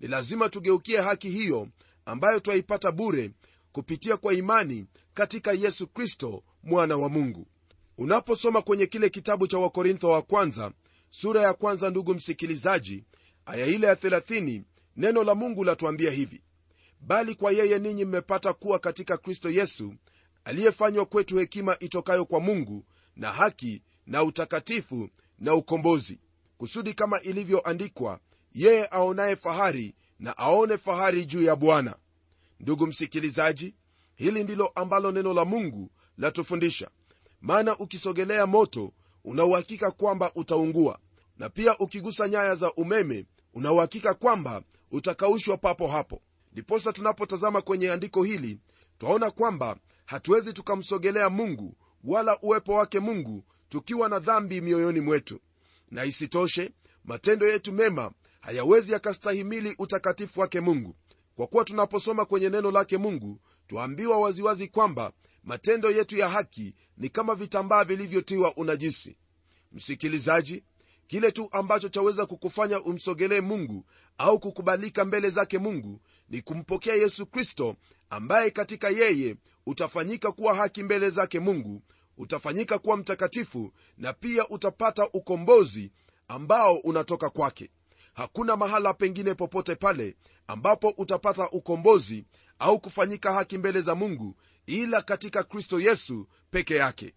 Ni 0.00 0.08
lazima 0.08 0.48
tugeukie 0.48 1.00
haki 1.00 1.30
hiyo 1.30 1.68
ambayo 2.04 2.40
twaipata 2.40 2.92
bure 2.92 3.30
kupitia 3.72 4.16
kwa 4.16 4.34
imani 4.34 4.86
katika 5.14 5.52
yesu 5.52 5.86
kristo 5.86 6.42
mwana 6.62 6.96
wa 6.96 7.08
mungu. 7.08 7.46
Unaposoma 7.98 8.62
kwenye 8.62 8.86
kile 8.86 9.08
kitabu 9.08 9.46
cha 9.46 9.58
wakorintho 9.58 10.08
wa 10.08 10.22
kwanza 10.22 10.72
sura 11.10 11.42
ya 11.42 11.54
kwanza 11.54 11.90
ndugu 11.90 12.14
msikilizaji 12.14 13.04
aya 13.46 13.66
ile 13.66 13.86
ya 13.86 13.94
30 13.94 14.62
neno 14.96 15.24
la 15.24 15.34
mungu 15.34 15.64
latuambia 15.64 16.10
hivi 16.10 16.42
bali 17.00 17.34
kwa 17.34 17.52
yeye 17.52 17.78
ninyi 17.78 18.04
mmepata 18.04 18.52
kuwa 18.52 18.78
katika 18.78 19.16
kristo 19.16 19.50
yesu 19.50 19.94
aliyefanywa 20.44 21.06
kwetu 21.06 21.36
hekima 21.36 21.78
itokayo 21.78 22.24
kwa 22.24 22.40
mungu 22.40 22.84
na 23.16 23.32
haki 23.32 23.82
na 24.06 24.22
utakatifu 24.22 25.08
na 25.38 25.54
ukombozi 25.54 26.20
kusudi 26.58 26.94
kama 26.94 27.20
ilivyoandikwa 27.20 28.20
yeye 28.54 28.86
aonaye 28.90 29.36
fahari 29.36 29.94
na 30.18 30.38
aone 30.38 30.78
fahari 30.78 31.24
juu 31.26 31.42
ya 31.42 31.56
bwana. 31.56 31.96
Ndugu 32.60 32.86
msikilizaji 32.86 33.74
hili 34.14 34.44
ndilo 34.44 34.66
ambalo 34.74 35.12
neno 35.12 35.34
la 35.34 35.44
mungu 35.44 35.90
latufundisha. 36.18 36.90
Maana 37.40 37.78
ukisogelea 37.78 38.46
moto 38.46 38.92
unauhakika 39.24 39.90
kwamba 39.90 40.30
utaungua 40.34 40.98
na 41.38 41.48
pia 41.48 41.78
ukigusa 41.78 42.28
nyaya 42.28 42.54
za 42.54 42.72
umeme 42.72 43.24
unauhakika 43.54 44.14
kwamba 44.14 44.62
utakaushwa 44.90 45.56
papo 45.56 45.88
hapo. 45.88 46.22
Ndiposa 46.52 46.92
tunapotazama 46.92 47.62
kwenye 47.62 47.90
andiko 47.90 48.22
hili 48.24 48.58
twaona 48.98 49.30
kwamba 49.30 49.76
hatuwezi 50.04 50.52
tukamsogelea 50.52 51.30
mungu 51.30 51.76
wala 52.04 52.38
uwepo 52.40 52.72
wake 52.74 53.00
mungu 53.00 53.44
tukiwa 53.68 54.08
na 54.08 54.18
dhambi 54.18 54.60
mioyoni 54.60 55.00
mwetu. 55.00 55.40
Na 55.90 56.04
isitoshe 56.04 56.70
matendo 57.04 57.48
yetu 57.48 57.72
mema 57.72 58.12
hayawezi 58.40 58.92
yakastahimili 58.92 59.74
utakatifu 59.78 60.40
wake 60.40 60.60
mungu. 60.60 60.96
Kwa 61.36 61.46
kuwa 61.46 61.64
tunaposoma 61.64 62.24
kwenye 62.24 62.48
neno 62.50 62.70
lake 62.70 62.98
mungu 62.98 63.40
twaambiwa 63.66 64.20
waziwazi 64.20 64.68
kwamba 64.68 65.12
matendo 65.44 65.90
yetu 65.90 66.16
ya 66.16 66.28
haki 66.28 66.74
ni 66.96 67.08
kama 67.08 67.34
vitambaa 67.34 67.84
vilivyotiwa 67.84 68.56
unajisi. 68.56 69.16
Msikilizaji 69.72 70.64
kile 71.06 71.32
tu 71.32 71.48
ambacho 71.52 71.88
chaweza 71.88 72.26
kukufanya 72.26 72.80
umsogelee 72.82 73.40
mungu 73.40 73.84
au 74.18 74.40
kukubalika 74.40 75.04
mbele 75.04 75.30
zake 75.30 75.58
mungu 75.58 76.00
ni 76.28 76.42
kumpokea 76.42 76.94
yesu 76.94 77.26
kristo 77.26 77.76
ambaye 78.10 78.50
katika 78.50 78.88
yeye 78.88 79.36
utafanyika 79.66 80.32
kuwa 80.32 80.54
haki 80.54 80.82
mbele 80.82 81.10
zake 81.10 81.40
mungu 81.40 81.82
utafanyika 82.18 82.78
kuwa 82.78 82.96
mtakatifu 82.96 83.72
na 83.98 84.12
pia 84.12 84.48
utapata 84.48 85.08
ukombozi 85.12 85.92
ambao 86.28 86.74
unatoka 86.76 87.30
kwake. 87.30 87.70
Hakuna 88.14 88.56
mahala 88.56 88.94
pengine 88.94 89.34
popote 89.34 89.74
pale 89.74 90.16
ambapo 90.46 90.88
utapata 90.88 91.50
ukombozi 91.50 92.24
au 92.58 92.80
kufanyika 92.80 93.32
haki 93.32 93.58
mbele 93.58 93.80
za 93.80 93.94
mungu 93.94 94.36
ila 94.66 95.02
katika 95.02 95.42
kristo 95.42 95.80
yesu 95.80 96.28
peke 96.50 96.74
yake. 96.74 97.14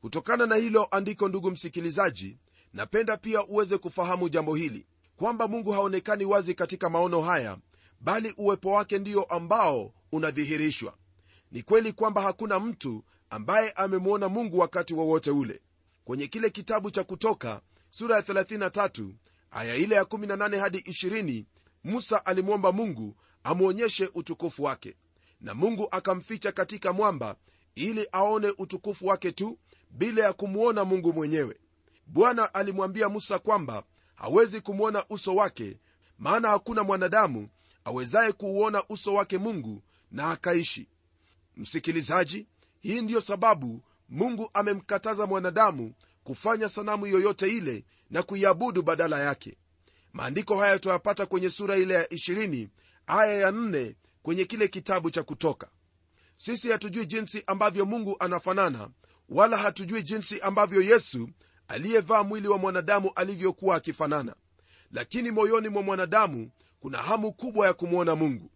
Kutokana 0.00 0.46
na 0.46 0.56
hilo 0.56 0.88
andiko 0.90 1.28
ndugu 1.28 1.50
msikilizaji 1.50 2.38
napenda 2.72 3.16
pia 3.16 3.46
uweze 3.46 3.78
kufahamu 3.78 4.28
jambo 4.28 4.54
hili 4.54 4.86
kwamba 5.16 5.48
mungu 5.48 5.72
haonekani 5.72 6.24
wazi 6.24 6.54
katika 6.54 6.90
maono 6.90 7.20
haya 7.20 7.58
bali 8.00 8.34
uwepo 8.36 8.72
wake 8.72 8.98
ndio 8.98 9.24
ambao 9.24 9.92
unadhihirishwa. 10.12 10.94
Ni 11.52 11.62
kweli 11.62 11.92
kwamba 11.92 12.22
hakuna 12.22 12.60
mtu 12.60 13.04
ambaye 13.30 13.70
amemwona 13.70 14.28
mungu 14.28 14.58
wakati 14.58 14.94
wowote 14.94 15.30
wa 15.30 15.36
ule. 15.38 15.60
Kwenye 16.04 16.26
kile 16.26 16.50
kitabu 16.50 16.90
cha 16.90 17.04
kutoka 17.04 17.60
sura 17.90 18.16
ya 18.16 18.22
33 18.22 19.10
aya 19.50 19.74
ile 19.76 19.94
ya 19.94 20.02
18 20.02 20.58
hadi 20.58 20.78
20 20.78 21.44
musa 21.84 22.26
alimwomba 22.26 22.72
mungu 22.72 23.16
amwonyeshe 23.44 24.10
utukufu 24.14 24.62
wake. 24.62 24.96
Na 25.40 25.54
mungu 25.54 25.88
akamficha 25.90 26.52
katika 26.52 26.92
mwamba 26.92 27.36
ili 27.74 28.08
aone 28.12 28.52
utukufu 28.58 29.06
wake 29.06 29.32
tu 29.32 29.58
bila 29.90 30.22
ya 30.24 30.32
kumwona 30.32 30.84
mungu 30.84 31.12
mwenyewe. 31.12 31.56
Bwana 32.06 32.54
alimwambia 32.54 33.08
musa 33.08 33.38
kwamba 33.38 33.82
hawezi 34.14 34.60
kumwona 34.60 35.04
uso 35.10 35.34
wake 35.34 35.78
maana 36.18 36.48
hakuna 36.48 36.82
mwanadamu 36.84 37.48
awezaye 37.84 38.32
kuuona 38.32 38.82
uso 38.88 39.14
wake 39.14 39.38
mungu 39.38 39.82
na 40.10 40.30
akaishi. 40.30 40.88
Msikilizaji 41.56 42.46
hii 42.86 43.00
ndiyo 43.00 43.20
sababu 43.20 43.82
mungu 44.08 44.50
amemkataza 44.54 45.26
mwanadamu 45.26 45.92
kufanya 46.24 46.68
sanamu 46.68 47.06
yoyote 47.06 47.48
ile 47.48 47.84
na 48.10 48.22
kuiabudu 48.22 48.82
badala 48.82 49.20
yake. 49.20 49.56
Maandiko 50.12 50.56
haya 50.60 50.78
tuyapata 50.78 51.26
kwenye 51.26 51.50
sura 51.50 51.76
ile 51.76 51.94
ya 51.94 52.04
20 52.04 52.68
aya 53.06 53.32
ya 53.34 53.50
4 53.50 53.94
kwenye 54.22 54.44
kile 54.44 54.68
kitabu 54.68 55.10
cha 55.10 55.22
kutoka. 55.22 55.68
Sisi 56.36 56.70
hatujui 56.70 57.06
jinsi 57.06 57.42
ambavyo 57.46 57.86
mungu 57.86 58.16
anafanana 58.20 58.88
wala 59.28 59.56
hatujui 59.56 60.02
jinsi 60.02 60.40
ambavyo 60.40 60.82
yesu 60.82 61.28
aliyevaa 61.68 62.22
mwili 62.22 62.48
wa 62.48 62.58
mwanadamu 62.58 63.10
alivyokuwa 63.14 63.76
akifanana. 63.76 64.34
Lakini 64.92 65.30
moyoni 65.30 65.68
mwa 65.68 65.82
mwanadamu 65.82 66.50
kuna 66.80 66.98
hamu 66.98 67.32
kubwa 67.32 67.66
ya 67.66 67.72
kumwona 67.74 68.16
mungu. 68.16 68.50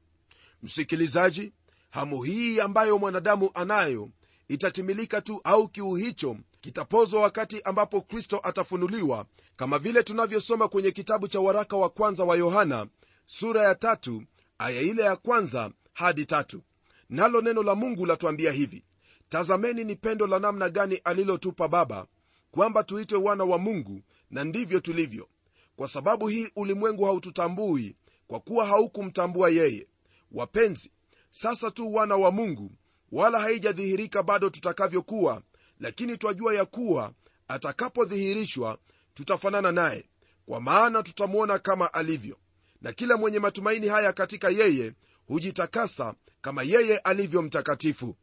Msikilizaji 0.62 1.52
hamu 1.90 2.22
hii 2.22 2.60
ambayo 2.60 2.98
mwanadamu 2.98 3.50
anayo 3.54 4.10
itatimilika 4.50 5.20
tu 5.20 5.40
au 5.44 5.68
kiu 5.68 5.94
hicho 5.94 6.36
kitapozwa 6.60 7.22
wakati 7.22 7.62
ambapo 7.62 8.00
kristo 8.00 8.40
atafunuliwa 8.42 9.26
kama 9.56 9.78
vile 9.78 10.02
tunavyosoma 10.02 10.68
kwenye 10.68 10.90
kitabu 10.90 11.28
cha 11.28 11.40
waraka 11.40 11.76
wa 11.76 11.88
kwanza 11.90 12.24
wa 12.24 12.36
yohana 12.36 12.86
sura 13.26 13.62
ya 13.62 13.74
tatu 13.74 14.22
aya 14.58 14.80
ile 14.82 15.02
ya 15.02 15.16
kwanza 15.16 15.70
hadi 15.92 16.26
tatu. 16.26 16.62
Nalo 17.08 17.40
neno 17.40 17.62
la 17.62 17.74
mungu 17.74 18.06
latuambia 18.06 18.52
hivi 18.52 18.84
tazameni 19.28 19.84
ni 19.84 19.96
pendo 19.96 20.26
la 20.26 20.38
namna 20.38 20.68
gani 20.68 20.96
alilotupa 20.96 21.68
baba 21.68 22.06
kwamba 22.50 22.84
tuitwe 22.84 23.18
wana 23.18 23.44
wa 23.44 23.58
mungu 23.58 24.00
na 24.30 24.44
ndivyo 24.44 24.80
tulivyo. 24.80 25.28
Kwa 25.76 25.88
sababu 25.88 26.28
hii 26.28 26.48
ulimwengu 26.56 27.04
haututambui 27.04 27.96
kwa 28.26 28.40
kuwa 28.40 28.66
haukumtambua 28.66 29.50
yeye. 29.50 29.86
Wapenzi 30.32 30.90
sasa 31.30 31.70
tu 31.70 31.94
wana 31.94 32.16
wa 32.16 32.30
mungu 32.30 32.72
wala 33.12 33.38
haijadhihirika 33.40 34.22
bado 34.22 34.50
tutakavyokuwa 34.50 35.42
lakini 35.80 36.16
twajua 36.16 36.54
ya 36.54 36.64
kuwa 36.64 37.12
atakapodhihirishwa 37.48 38.78
tutafanana 39.14 39.72
naye 39.72 40.04
kwa 40.46 40.60
maana 40.60 41.02
tutamwona 41.02 41.58
kama 41.58 41.94
alivyo. 41.94 42.36
Na 42.82 42.92
kila 42.92 43.16
mwenye 43.16 43.38
matumaini 43.38 43.88
haya 43.88 44.12
katika 44.12 44.48
yeye 44.50 44.92
hujitakasa 45.26 46.14
kama 46.40 46.62
yeye 46.62 46.98
alivyo 46.98 47.42
mtakatifu. 47.42 48.16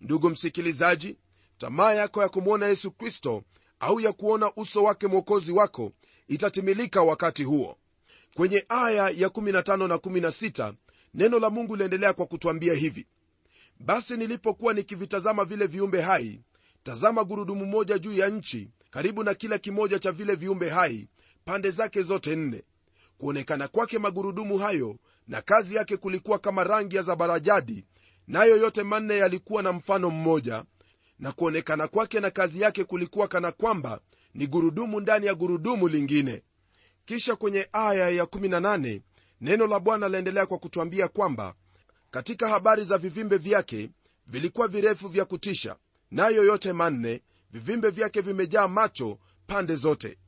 Ndugu 0.00 0.30
msikilizaji 0.30 1.16
tamaa 1.58 1.92
yako 1.92 2.22
ya 2.22 2.28
kumwona 2.28 2.66
yesu 2.66 2.90
kristo 2.90 3.42
au 3.80 4.00
ya 4.00 4.12
kuona 4.12 4.52
uso 4.56 4.82
wake 4.84 5.06
mwokozi 5.06 5.52
wako 5.52 5.92
itatimilika 6.28 7.02
wakati 7.02 7.44
huo. 7.44 7.76
Kwenye 8.34 8.64
aya 8.68 9.08
ya 9.10 9.28
15 9.28 9.88
na 9.88 9.96
16 9.96 10.74
neno 11.14 11.38
la 11.38 11.50
mungu 11.50 11.76
liendelea 11.76 12.12
kwa 12.12 12.26
kutwambia 12.26 12.74
hivi 12.74 13.06
basi 13.80 14.16
nilipokuwa 14.16 14.74
nikivitazama 14.74 15.44
vile 15.44 15.66
viumbe 15.66 16.00
hai 16.00 16.40
tazama 16.82 17.24
gurudumu 17.24 17.66
moja 17.66 17.98
juu 17.98 18.12
ya 18.12 18.28
nchi 18.28 18.70
karibu 18.90 19.24
na 19.24 19.34
kila 19.34 19.58
kimoja 19.58 19.98
cha 19.98 20.12
vile 20.12 20.34
viumbe 20.34 20.68
hai 20.68 21.08
pande 21.44 21.70
zake 21.70 22.02
zote 22.02 22.36
nne. 22.36 22.62
Kuonekana 23.18 23.68
kwake 23.68 23.98
magurudumu 23.98 24.58
hayo 24.58 24.96
na 25.28 25.42
kazi 25.42 25.74
yake 25.74 25.96
kulikuwa 25.96 26.38
kama 26.38 26.64
rangi 26.64 26.96
ya 26.96 27.02
zabarajadi 27.02 27.84
nayo 28.26 28.56
yote 28.56 28.82
manne 28.82 29.16
yalikuwa 29.16 29.62
na 29.62 29.72
mfano 29.72 30.10
mmoja. 30.10 30.64
Na 31.18 31.32
kuonekana 31.32 31.88
kwake 31.88 32.20
na 32.20 32.30
kazi 32.30 32.60
yake 32.60 32.84
kulikuwa 32.84 33.28
kana 33.28 33.52
kwamba 33.52 34.00
ni 34.34 34.46
gurudumu 34.46 35.00
ndani 35.00 35.26
ya 35.26 35.34
gurudumu 35.34 35.88
lingine. 35.88 36.42
Kisha 37.04 37.36
kwenye 37.36 37.68
aya 37.72 38.10
ya 38.10 38.24
18 38.24 39.00
neno 39.40 39.66
la 39.66 39.80
bwana 39.80 40.08
laendelea 40.08 40.46
kwa 40.46 40.58
kutwambia 40.58 41.08
kwamba 41.08 41.54
katika 42.10 42.48
habari 42.48 42.84
za 42.84 42.98
vivimbe 42.98 43.36
vyake 43.36 43.90
vilikuwa 44.26 44.68
virefu 44.68 45.08
vya 45.08 45.24
kutisha 45.24 45.76
nayo 46.10 46.44
yote 46.44 46.72
manne 46.72 47.22
vivimbe 47.50 47.90
vyake 47.90 48.20
vimejaa 48.20 48.68
macho 48.68 49.18
pande 49.46 49.76
zote. 49.76 50.18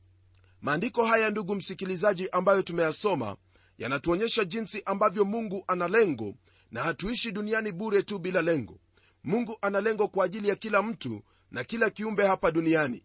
Maandiko 0.61 1.05
haya 1.05 1.29
ndugu 1.29 1.55
msikilizaji 1.55 2.29
ambayo 2.29 2.61
tumeyasoma 2.61 3.35
yanatuonyesha 3.77 4.45
jinsi 4.45 4.81
ambavyo 4.85 5.25
mungu 5.25 5.63
ana 5.67 5.87
lengo 5.87 6.35
na 6.71 6.83
hatuishi 6.83 7.31
duniani 7.31 7.71
bure 7.71 8.03
tu 8.03 8.19
bila 8.19 8.41
lengo. 8.41 8.79
Mungu 9.23 9.57
ana 9.61 9.81
lengo 9.81 10.07
kwa 10.07 10.25
ajili 10.25 10.49
ya 10.49 10.55
kila 10.55 10.81
mtu 10.81 11.21
na 11.51 11.63
kila 11.63 11.89
kiumbe 11.89 12.27
hapa 12.27 12.51
duniani. 12.51 13.03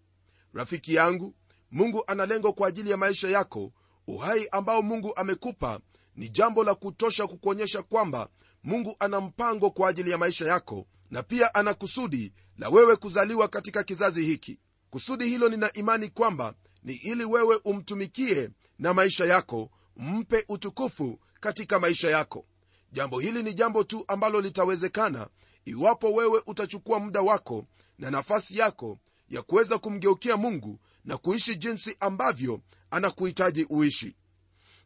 Rafiki 0.55 0.95
yangu 0.95 1.35
mungu 1.71 2.05
ana 2.07 2.27
lengo 2.27 2.53
kwa 2.53 2.69
ajili 2.69 2.91
ya 2.91 2.97
maisha 2.97 3.29
yako. 3.29 3.73
Uhai 4.07 4.49
ambao 4.53 4.83
mungu 4.83 5.17
amekupa 5.17 5.81
ni 6.17 6.29
jambo 6.29 6.65
la 6.65 6.75
kutosha 6.75 7.27
kukuonyesha 7.27 7.83
kwamba 7.83 8.29
mungu 8.67 8.97
ana 8.99 9.21
mpango 9.21 9.71
kwa 9.71 9.89
ajili 9.89 10.11
ya 10.11 10.19
maisha 10.19 10.47
yako 10.47 10.87
na 11.11 11.23
pia 11.23 11.55
ana 11.55 11.75
kusudi 11.75 12.33
la 12.59 12.69
wewe 12.69 12.97
kuzaliwa 12.97 13.49
katika 13.49 13.83
kizazi 13.85 14.25
hiki. 14.25 14.59
Kusudi 14.91 15.27
hilo 15.29 15.49
nina 15.49 15.73
imani 15.73 16.09
kwamba 16.09 16.55
ni 16.83 16.93
ili 16.95 17.25
wewe 17.25 17.61
umtumikie 17.65 18.51
na 18.79 18.95
maisha 18.95 19.25
yako 19.25 19.71
mpe 19.97 20.45
utukufu 20.49 21.19
katika 21.41 21.81
maisha 21.81 22.11
yako. 22.11 22.47
Jambo 22.93 23.21
hili 23.21 23.43
ni 23.43 23.55
jambo 23.55 23.85
tu 23.85 24.05
ambalo 24.09 24.41
litawezekana 24.41 25.29
iwapo 25.65 26.13
wewe 26.13 26.43
utachukua 26.47 27.01
muda 27.01 27.21
wako 27.21 27.67
na 27.99 28.11
nafasi 28.11 28.59
yako 28.59 28.99
ya 29.29 29.43
kuweza 29.43 29.79
kumgeukia 29.79 30.37
mungu 30.37 30.79
na 31.05 31.17
kuishi 31.17 31.57
jinsi 31.57 31.97
ambavyo 32.01 32.61
anakuhitaji 32.91 33.65
uishi. 33.71 34.17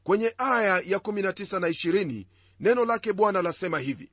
Kwenye 0.02 0.34
aya 0.38 0.82
ya 0.86 0.98
19 0.98 1.58
na 1.60 1.68
20 1.68 2.26
neno 2.60 2.84
lake 2.84 3.12
bwana 3.12 3.42
lasema 3.42 3.78
hivi 3.78 4.10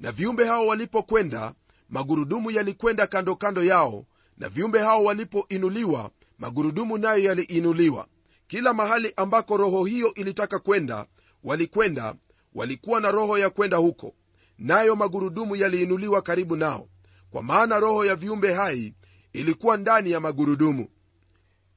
na 0.00 0.12
viumbe 0.12 0.44
hao 0.44 0.66
walipokwenda 0.66 1.54
magurudumu 1.88 2.50
yalikwenda 2.50 3.06
kando 3.06 3.36
kando 3.36 3.64
yao 3.64 4.04
na 4.38 4.48
viumbe 4.48 4.78
hao 4.78 5.04
walipoinuliwa 5.04 6.10
magurudumu 6.38 6.98
nayo 6.98 7.24
yaliinuliwa. 7.24 8.06
Kila 8.46 8.74
mahali 8.74 9.12
ambako 9.16 9.56
roho 9.56 9.84
hiyo 9.84 10.14
ilitaka 10.14 10.58
kwenda 10.58 11.06
walikwenda 11.44 12.14
walikuwa 12.54 13.00
na 13.00 13.10
roho 13.10 13.38
ya 13.38 13.50
kwenda 13.50 13.76
huko 13.76 14.14
nayo 14.58 14.96
magurudumu 14.96 15.56
yaliinuliwa 15.56 16.22
karibu 16.22 16.56
nao 16.56 16.88
kwa 17.30 17.42
maana 17.42 17.80
roho 17.80 18.04
ya 18.04 18.16
viumbe 18.16 18.52
hai 18.54 18.94
ilikuwa 19.32 19.76
ndani 19.76 20.10
ya 20.10 20.20
magurudumu. 20.20 20.88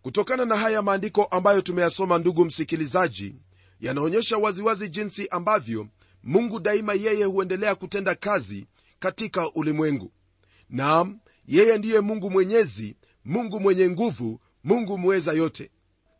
Kutokana 0.02 0.46
na 0.46 0.58
haya 0.58 0.82
maandiko 0.82 1.24
ambayo 1.24 1.62
tumeyasoma 1.62 2.18
ndugu 2.18 2.46
msikilizaji 2.46 3.36
yanaonyesha 3.80 4.38
waziwazi 4.38 4.90
jinsi 4.90 5.28
ambavyo 5.28 5.88
mungu 6.24 6.60
daima 6.60 6.94
yeye 6.94 7.24
huendelea 7.26 7.76
kutenda 7.76 8.16
kazi 8.16 8.68
katika 9.00 9.52
ulimwengu. 9.54 10.12
Naam 10.70 11.20
yeye 11.48 11.78
ndiye 11.78 12.00
mungu 12.00 12.32
mwenyezi 12.32 12.96
mungu 13.26 13.60
mwenye 13.60 13.90
nguvu 13.90 14.40
mungu 14.64 14.98
mweza 14.98 15.34
yote. 15.34 15.72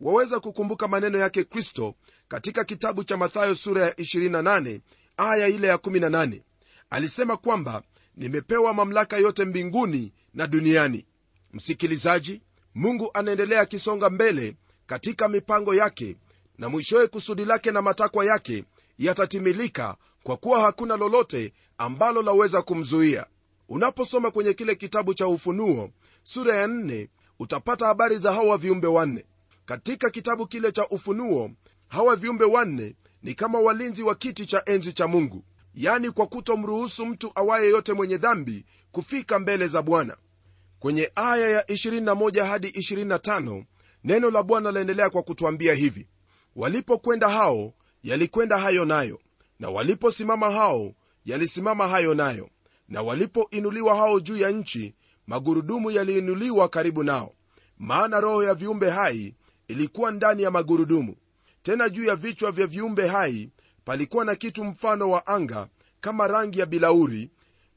Waweza 0.02 0.40
kukumbuka 0.40 0.88
maneno 0.88 1.18
yake 1.18 1.44
kristo 1.44 1.96
katika 2.28 2.64
kitabu 2.64 3.04
cha 3.04 3.18
mathayo 3.18 3.56
sura 3.56 3.82
ya 3.82 3.92
28 3.92 4.80
aya 5.18 5.48
ile 5.48 5.68
ya 5.68 5.76
18 5.76 6.42
alisema 6.90 7.38
kwamba 7.38 7.84
nimepewa 8.16 8.74
mamlaka 8.74 9.18
yote 9.18 9.46
mbinguni 9.46 10.14
na 10.34 10.48
duniani. 10.48 11.06
Msikilizaji 11.54 12.42
mungu 12.76 13.10
anaendelea 13.14 13.62
akisonga 13.62 14.10
mbele 14.10 14.56
katika 14.88 15.28
mipango 15.28 15.76
yake 15.76 16.16
na 16.58 16.70
mwishowe 16.70 17.08
kusudi 17.08 17.46
lake 17.46 17.72
na 17.72 17.82
matakwa 17.82 18.26
yake 18.26 18.64
yatatimilika 18.98 19.96
kwa 20.24 20.38
kuwa 20.38 20.60
hakuna 20.60 20.98
lolote 20.98 21.54
ambalo 21.78 22.22
laweza 22.22 22.62
kumzuia. 22.62 23.26
Unaposoma 23.70 24.32
kwenye 24.32 24.54
kile 24.54 24.76
kitabu 24.76 25.14
cha 25.14 25.28
ufunuo 25.28 25.90
sura 26.24 26.56
ya 26.56 26.68
nne 26.68 27.10
utapata 27.40 27.86
habari 27.88 28.18
za 28.18 28.34
hawa 28.34 28.58
viumbe 28.58 28.88
wanne. 28.88 29.26
Katika 29.66 30.10
kitabu 30.10 30.48
kile 30.48 30.72
cha 30.72 30.88
ufunuo 30.88 31.52
hawa 31.88 32.16
viumbe 32.16 32.46
wanne 32.46 32.96
ni 33.24 33.34
kama 33.34 33.60
walinzi 33.60 34.04
wa 34.04 34.16
kiti 34.16 34.46
cha 34.46 34.64
enzi 34.66 34.94
cha 34.94 35.08
mungu 35.08 35.44
yani 35.76 36.12
kwa 36.12 36.28
kutomruhusu 36.28 37.06
mtu 37.06 37.32
awaye 37.36 37.70
yote 37.70 37.94
mwenye 37.94 38.18
dhambi 38.18 38.66
kufika 38.92 39.40
mbele 39.40 39.68
za 39.68 39.82
bwana. 39.82 40.18
Kwenye 40.80 41.12
aya 41.16 41.50
ya 41.50 41.62
21 41.62 42.46
hadi 42.46 42.68
25 42.68 43.64
neno 44.04 44.32
la 44.32 44.44
bwana 44.44 44.72
laendelea 44.72 45.10
kwa 45.10 45.24
kutwambia 45.24 45.74
hivi 45.74 46.08
walipokwenda 46.56 47.30
hao 47.30 47.74
yalikwenda 48.04 48.58
hayo 48.58 48.86
nayo. 48.86 49.20
Na 49.60 49.70
waliposimama 49.70 50.52
hao 50.52 50.94
yalisimama 51.26 51.88
hayo 51.88 52.14
nayo. 52.14 52.50
Na 52.90 53.02
walipoinuliwa 53.02 53.96
hao 53.96 54.20
juu 54.20 54.38
ya 54.38 54.52
nchi 54.52 54.96
magurudumu 55.28 55.92
yaliinuliwa 55.92 56.70
karibu 56.70 57.04
nao. 57.04 57.34
Maana 57.78 58.20
roho 58.20 58.44
ya 58.44 58.54
viumbe 58.54 58.90
hai 58.90 59.36
ilikuwa 59.68 60.12
ndani 60.12 60.44
ya 60.44 60.52
magurudumu. 60.52 61.16
Tena 61.64 61.90
juu 61.90 62.04
ya 62.06 62.16
vichwa 62.16 62.52
vya 62.52 62.68
viumbe 62.68 63.08
hai 63.08 63.50
palikuwa 63.86 64.26
na 64.26 64.36
kitu 64.36 64.64
mfano 64.64 65.10
wa 65.10 65.28
anga 65.28 65.68
kama 66.02 66.28
rangi 66.28 66.60
ya 66.60 66.66
bilauri 66.66 67.30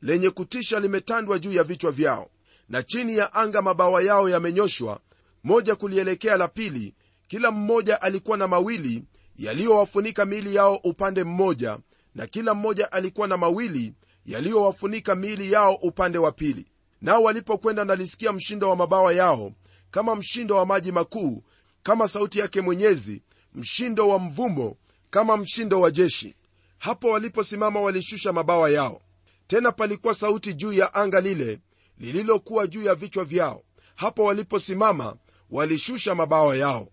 lenye 0.02 0.30
kutisha 0.30 0.80
limetandwa 0.80 1.38
juu 1.38 1.52
ya 1.52 1.64
vichwa 1.64 1.92
vyao. 1.92 2.30
Na 2.68 2.82
chini 2.82 3.16
ya 3.16 3.34
anga 3.34 3.62
mabawa 3.62 4.02
yao 4.02 4.28
yamenyoshwa 4.28 5.00
moja 5.44 5.76
kulielekea 5.76 6.36
la 6.36 6.48
pili 6.48 6.94
kila 7.28 7.50
mmoja 7.50 8.02
alikuwa 8.02 8.36
na 8.36 8.48
mawili 8.48 9.04
yaliyowafunika 9.36 10.24
miili 10.24 10.54
yao 10.54 10.76
upande 10.84 11.24
mmoja 11.24 11.78
na 12.14 12.26
kila 12.26 12.54
mmoja 12.54 12.92
alikuwa 12.92 13.28
na 13.28 13.36
mawili 13.36 13.92
yaliyowafunika 14.26 15.14
miili 15.14 15.52
yao 15.52 15.74
upande 15.74 16.18
wa 16.18 16.32
pili. 16.32 16.66
Nao 17.02 17.22
walipokwenda 17.22 17.84
nalisikia 17.84 18.32
mshindo 18.32 18.70
wa 18.70 18.76
mabawa 18.76 19.12
yao 19.12 19.52
kama 19.90 20.16
mshindo 20.16 20.56
wa 20.56 20.66
maji 20.66 20.92
makuu 20.92 21.42
kama 21.82 22.08
sauti 22.08 22.38
yake 22.38 22.60
mwenyezi 22.60 23.22
mshindo 23.54 24.08
wa 24.08 24.18
mvumo 24.18 24.76
kama 25.10 25.36
mshindo 25.36 25.80
wa 25.80 25.90
jeshi. 25.90 26.34
Hapo 26.78 27.08
waliposimama 27.08 27.80
walishusha 27.80 28.32
mabawa 28.32 28.70
yao. 28.70 29.00
Tena 29.46 29.72
palikuwa 29.72 30.14
sauti 30.14 30.54
juu 30.54 30.72
ya 30.72 30.94
anga 30.94 31.20
lile 31.20 31.60
lililokuwa 31.98 32.66
juu 32.66 32.82
ya 32.82 32.94
vichwa 32.94 33.24
vyao. 33.24 33.62
Hapo 33.94 34.24
waliposimama 34.24 35.16
walishusha 35.50 36.14
mabawa 36.14 36.56
yao 36.56 36.88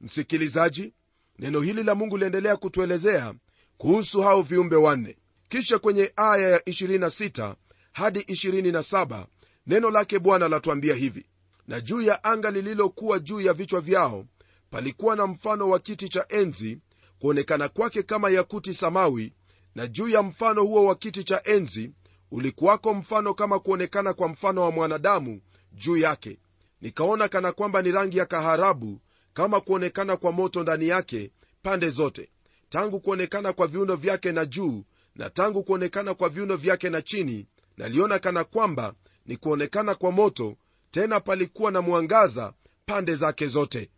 msikilizaji 0.00 0.92
neno 1.38 1.60
hili 1.60 1.82
la 1.82 1.94
mungu 1.94 2.16
liendelea 2.18 2.56
kutuelezea 2.56 3.34
kuhusu 3.78 4.20
hao 4.20 4.42
viumbe 4.42 4.76
wanne. 4.76 5.16
Kisha 5.48 5.78
kwenye 5.78 6.12
aya 6.16 6.48
ya 6.48 6.58
26 6.58 7.54
hadi 7.92 8.20
27 8.20 9.26
neno 9.66 9.90
lake 9.90 10.18
bwana 10.18 10.48
latuambia 10.48 10.94
hivi. 10.94 11.26
Na 11.68 11.80
juu 11.80 12.00
ya 12.00 12.24
anga 12.24 12.50
lililokuwa 12.50 13.18
juu 13.18 13.40
ya 13.40 13.52
vichwa 13.52 13.80
vyao 13.80 14.26
palikuwa 14.70 15.16
na 15.16 15.26
mfano 15.26 15.68
wa 15.68 15.78
kiti 15.80 16.08
cha 16.08 16.26
enzi 16.28 16.78
kuonekana 17.18 17.68
kwake 17.68 18.02
kama 18.02 18.30
yakuti 18.30 18.74
samawi 18.74 19.32
na 19.74 19.86
juu 19.86 20.08
ya 20.08 20.22
mfano 20.22 20.62
huo 20.64 20.84
wa 20.84 20.94
kiti 20.94 21.24
cha 21.24 21.42
enzi 21.44 21.92
ulikuwako 22.30 22.94
mfano 22.94 23.34
kama 23.34 23.58
kuonekana 23.58 24.12
kwa 24.14 24.28
mfano 24.28 24.62
wa 24.62 24.70
mwanadamu 24.70 25.40
juu 25.72 25.96
yake. 25.96 26.38
Nikaona 26.80 27.28
kana 27.28 27.52
kwamba 27.52 27.82
ni 27.82 27.92
rangi 27.92 28.18
ya 28.18 28.26
kaharabu 28.26 29.00
kama 29.36 29.60
kuonekana 29.60 30.16
kwa 30.16 30.32
moto 30.32 30.62
ndani 30.62 30.88
yake 30.88 31.30
pande 31.62 31.90
zote 31.90 32.28
tangu 32.68 33.00
kuonekana 33.00 33.52
kwa 33.52 33.66
viuno 33.66 33.96
vyake 33.96 34.32
na 34.32 34.46
juu 34.46 34.84
na 35.14 35.30
tangu 35.30 35.62
kuonekana 35.64 36.14
kwa 36.14 36.28
viuno 36.28 36.56
vyake 36.56 36.90
na 36.90 37.02
chini 37.02 37.46
naliona 37.76 38.18
kana 38.18 38.44
kwamba 38.44 38.94
ni 39.26 39.36
kuonekana 39.36 39.94
kwa 39.94 40.12
moto 40.12 40.56
tena 40.90 41.20
palikuwa 41.20 41.70
na 41.70 41.82
mwangaza 41.82 42.52
pande 42.86 43.14
zake 43.16 43.46
zote. 43.46 43.90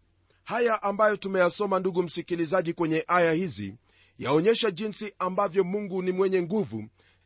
Haya 0.45 0.83
ambayo 0.83 1.17
tumeyasoma 1.17 1.79
ndugu 1.79 2.03
msikilizaji 2.03 2.73
kwenye 2.73 3.05
aya 3.09 3.33
hizi 3.33 3.75
yaonyesha 4.19 4.71
jinsi 4.71 5.15
ambavyo 5.19 5.65
mungu 5.65 6.03
ni 6.03 6.13
mwenye 6.13 6.43
nguvu 6.43 6.85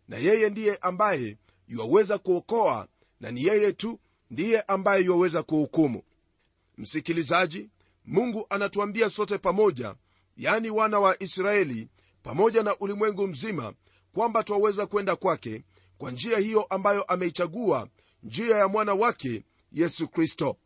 na 0.09 0.17
yeye 0.19 0.51
ndiye 0.51 0.77
ambaye 0.77 1.37
yuwaweza 1.69 2.19
kuokoa 2.19 2.89
na 3.21 3.31
ni 3.31 3.45
yeye 3.45 3.73
tu 3.73 4.01
ndiye 4.31 4.61
ambaye 4.61 5.05
yuwaweza 5.05 5.43
kuhukumu. 5.43 6.03
Msikilizaji 6.79 7.69
mungu 8.05 8.47
anatuambia 8.51 9.11
sote 9.11 9.39
pamoja 9.39 9.95
yani 10.37 10.71
wana 10.71 11.01
wa 11.01 11.23
israeli 11.23 11.89
pamoja 12.23 12.63
na 12.63 12.77
ulimwengu 12.79 13.27
mzima 13.27 13.73
kwamba 14.13 14.43
twaweza 14.45 14.87
kwenda 14.87 15.17
kwake 15.17 15.63
kwa 15.99 16.11
njia 16.11 16.39
hiyo 16.39 16.63
ambayo 16.63 17.03
ameichagua 17.03 17.89
njia 18.23 18.57
ya 18.57 18.69
mwana 18.69 18.95
wake 18.95 19.43
yesu 19.73 20.09
kristo. 20.09 20.57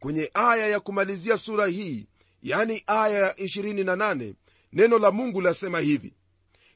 Kwenye 0.00 0.30
aya 0.34 0.68
ya 0.68 0.80
kumalizia 0.80 1.38
sura 1.38 1.66
hii 1.66 2.06
yani 2.42 2.82
aya 2.86 3.18
ya 3.18 3.32
28 3.32 4.34
neno 4.72 4.98
la 4.98 5.10
mungu 5.10 5.40
lasema 5.40 5.80
hivi 5.80 6.14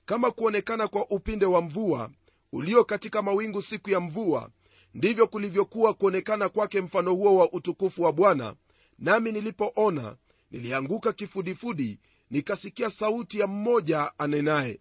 kama 0.07 0.31
kuonekana 0.31 0.88
kwa 0.88 1.11
upinde 1.11 1.46
wa 1.46 1.62
mvua 1.62 2.11
ulio 2.53 2.85
katika 2.85 3.22
mawingu 3.22 3.62
siku 3.62 3.90
ya 3.90 4.01
mvua 4.01 4.51
ndivyo 4.94 5.27
kulivyokuwa 5.27 5.94
kuonekana 5.94 6.48
kwake 6.48 6.81
mfano 6.81 7.14
huo 7.14 7.37
wa 7.37 7.53
utukufu 7.53 8.03
wa 8.03 8.12
bwana 8.12 8.55
nami 9.03 9.33
nilipoona 9.33 10.17
nilianguka 10.51 11.12
kifudifudi 11.12 11.99
nikasikia 12.31 12.91
sauti 12.91 13.38
ya 13.38 13.47
mmoja 13.47 14.12
anenaye. 14.19 14.81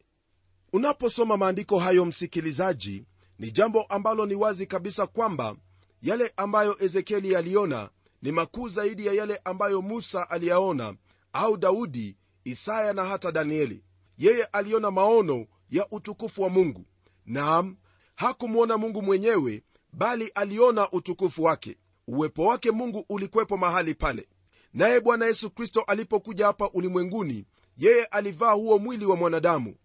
Unaposoma 0.74 1.38
maandiko 1.38 1.80
hayo 1.80 2.06
msikilizaji 2.06 3.06
ni 3.40 3.52
jambo 3.52 3.82
ambalo 3.84 4.26
ni 4.26 4.36
wazi 4.36 4.66
kabisa 4.68 5.08
kwamba 5.08 5.56
yale 6.02 6.34
ambayo 6.38 6.84
ezekieli 6.84 7.36
aliona 7.36 7.90
ni 8.22 8.32
makuu 8.32 8.70
zaidi 8.70 9.06
ya 9.06 9.14
yale 9.14 9.42
ambayo 9.44 9.82
musa 9.82 10.30
aliyaona 10.30 10.96
au 11.34 11.58
daudi 11.58 12.18
isaya 12.44 12.94
na 12.94 13.06
hata 13.06 13.32
danieli. 13.32 13.84
Yeye 14.18 14.44
aliona 14.44 14.92
maono 14.92 15.46
ya 15.70 15.88
utukufu 15.92 16.42
wa 16.42 16.50
mungu. 16.50 16.86
Naam 17.26 17.76
hakumwona 18.16 18.78
mungu 18.78 19.02
mwenyewe 19.02 19.64
bali 19.94 20.28
aliona 20.28 20.92
utukufu 20.92 21.44
wake 21.44 21.78
uwepo 22.12 22.46
wake 22.46 22.72
mungu 22.72 23.06
ulikwepo 23.10 23.58
mahali 23.58 23.96
pale. 23.96 24.28
Naye 24.74 25.00
bwana 25.00 25.26
yesu 25.26 25.50
kristo 25.50 25.82
alipokuja 25.82 26.46
hapa 26.46 26.70
ulimwenguni 26.74 27.46
yeye 27.78 28.06
alivaa 28.06 28.52
huo 28.52 28.80
mwili 28.80 29.06
wa 29.06 29.16
mwanadamu. 29.16 29.76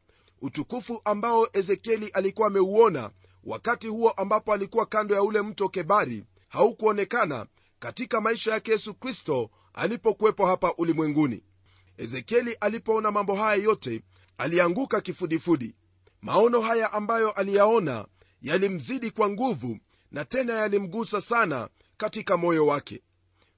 Utukufu 0.42 1.00
ambao 1.04 1.48
ezekieli 1.52 2.08
alikuwa 2.08 2.46
ameuona 2.48 3.10
wakati 3.44 3.88
huo 3.88 4.10
ambapo 4.10 4.52
alikuwa 4.52 4.86
kando 4.86 5.14
ya 5.14 5.22
ule 5.22 5.42
mto 5.42 5.68
kebari 5.68 6.24
haukuonekana 6.48 7.46
katika 7.78 8.20
maisha 8.20 8.52
yake 8.52 8.70
yesu 8.70 8.94
kristo 8.94 9.50
alipokuwepo 9.74 10.46
hapa 10.46 10.74
ulimwenguni. 10.78 11.42
Ezekieli 11.98 12.54
alipoona 12.60 13.10
mambo 13.10 13.34
haya 13.34 13.62
yote 13.62 14.02
alianguka 14.38 15.00
kifudifudi. 15.00 15.74
Maono 16.22 16.60
haya 16.60 16.92
ambayo 16.92 17.30
aliyaona 17.30 18.06
yalimzidi 18.42 19.10
kwa 19.10 19.30
nguvu 19.30 19.78
na 20.10 20.24
tena 20.24 20.52
yalimgusa 20.52 21.20
sana 21.20 21.68
katika 21.96 22.36
moyo 22.36 22.66
wake. 22.66 23.02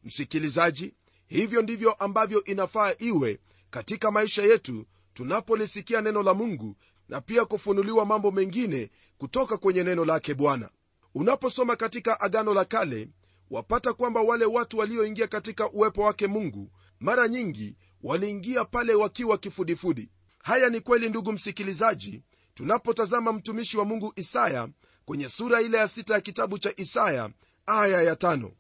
Msikilizaji 0.05 0.95
hivyo 1.27 1.63
ndivyo 1.63 1.93
ambavyo 1.93 2.45
inafaa 2.45 2.93
iwe 2.99 3.39
katika 3.71 4.11
maisha 4.11 4.43
yetu 4.43 4.87
tunapolisikia 5.15 6.01
neno 6.01 6.23
la 6.23 6.35
mungu 6.35 6.77
na 7.09 7.21
pia 7.21 7.45
kufunuliwa 7.45 8.05
mambo 8.07 8.31
mengine 8.31 8.91
kutoka 9.19 9.57
kwenye 9.57 9.85
neno 9.85 10.05
lake 10.05 10.35
bwana. 10.35 10.71
Unaposoma 11.15 11.77
katika 11.77 12.21
agano 12.21 12.55
la 12.55 12.65
kale 12.65 13.09
wapata 13.51 13.93
kwamba 13.93 14.21
wale 14.21 14.45
watu 14.45 14.79
walioingia 14.79 15.27
katika 15.27 15.71
uwepo 15.71 16.03
wake 16.03 16.27
mungu 16.27 16.71
mara 17.01 17.29
nyingi 17.29 17.77
waliingia 18.03 18.65
pale 18.65 18.95
wakiwa 18.95 19.39
kifudifudi. 19.39 20.11
Haya 20.43 20.69
ni 20.69 20.81
kweli 20.81 21.09
ndugu 21.09 21.33
msikilizaji 21.33 22.23
tunapotazama 22.55 23.33
mtumishi 23.33 23.77
wa 23.79 23.85
mungu 23.85 24.13
isaya 24.17 24.69
kwenye 25.05 25.29
sura 25.29 25.61
ile 25.61 25.79
ya 25.79 25.89
sita 25.89 26.15
ya 26.15 26.21
kitabu 26.21 26.59
cha 26.59 26.73
isaya 26.77 27.31
aya 27.69 28.03
ya 28.03 28.17
tano. 28.17 28.53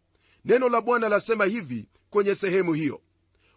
Neno 0.45 0.69
la 0.69 0.81
bwana 0.81 1.09
lasema 1.09 1.45
hivi 1.45 1.89
kwenye 2.11 2.35
sehemu 2.35 2.73
hiyo. 2.73 3.01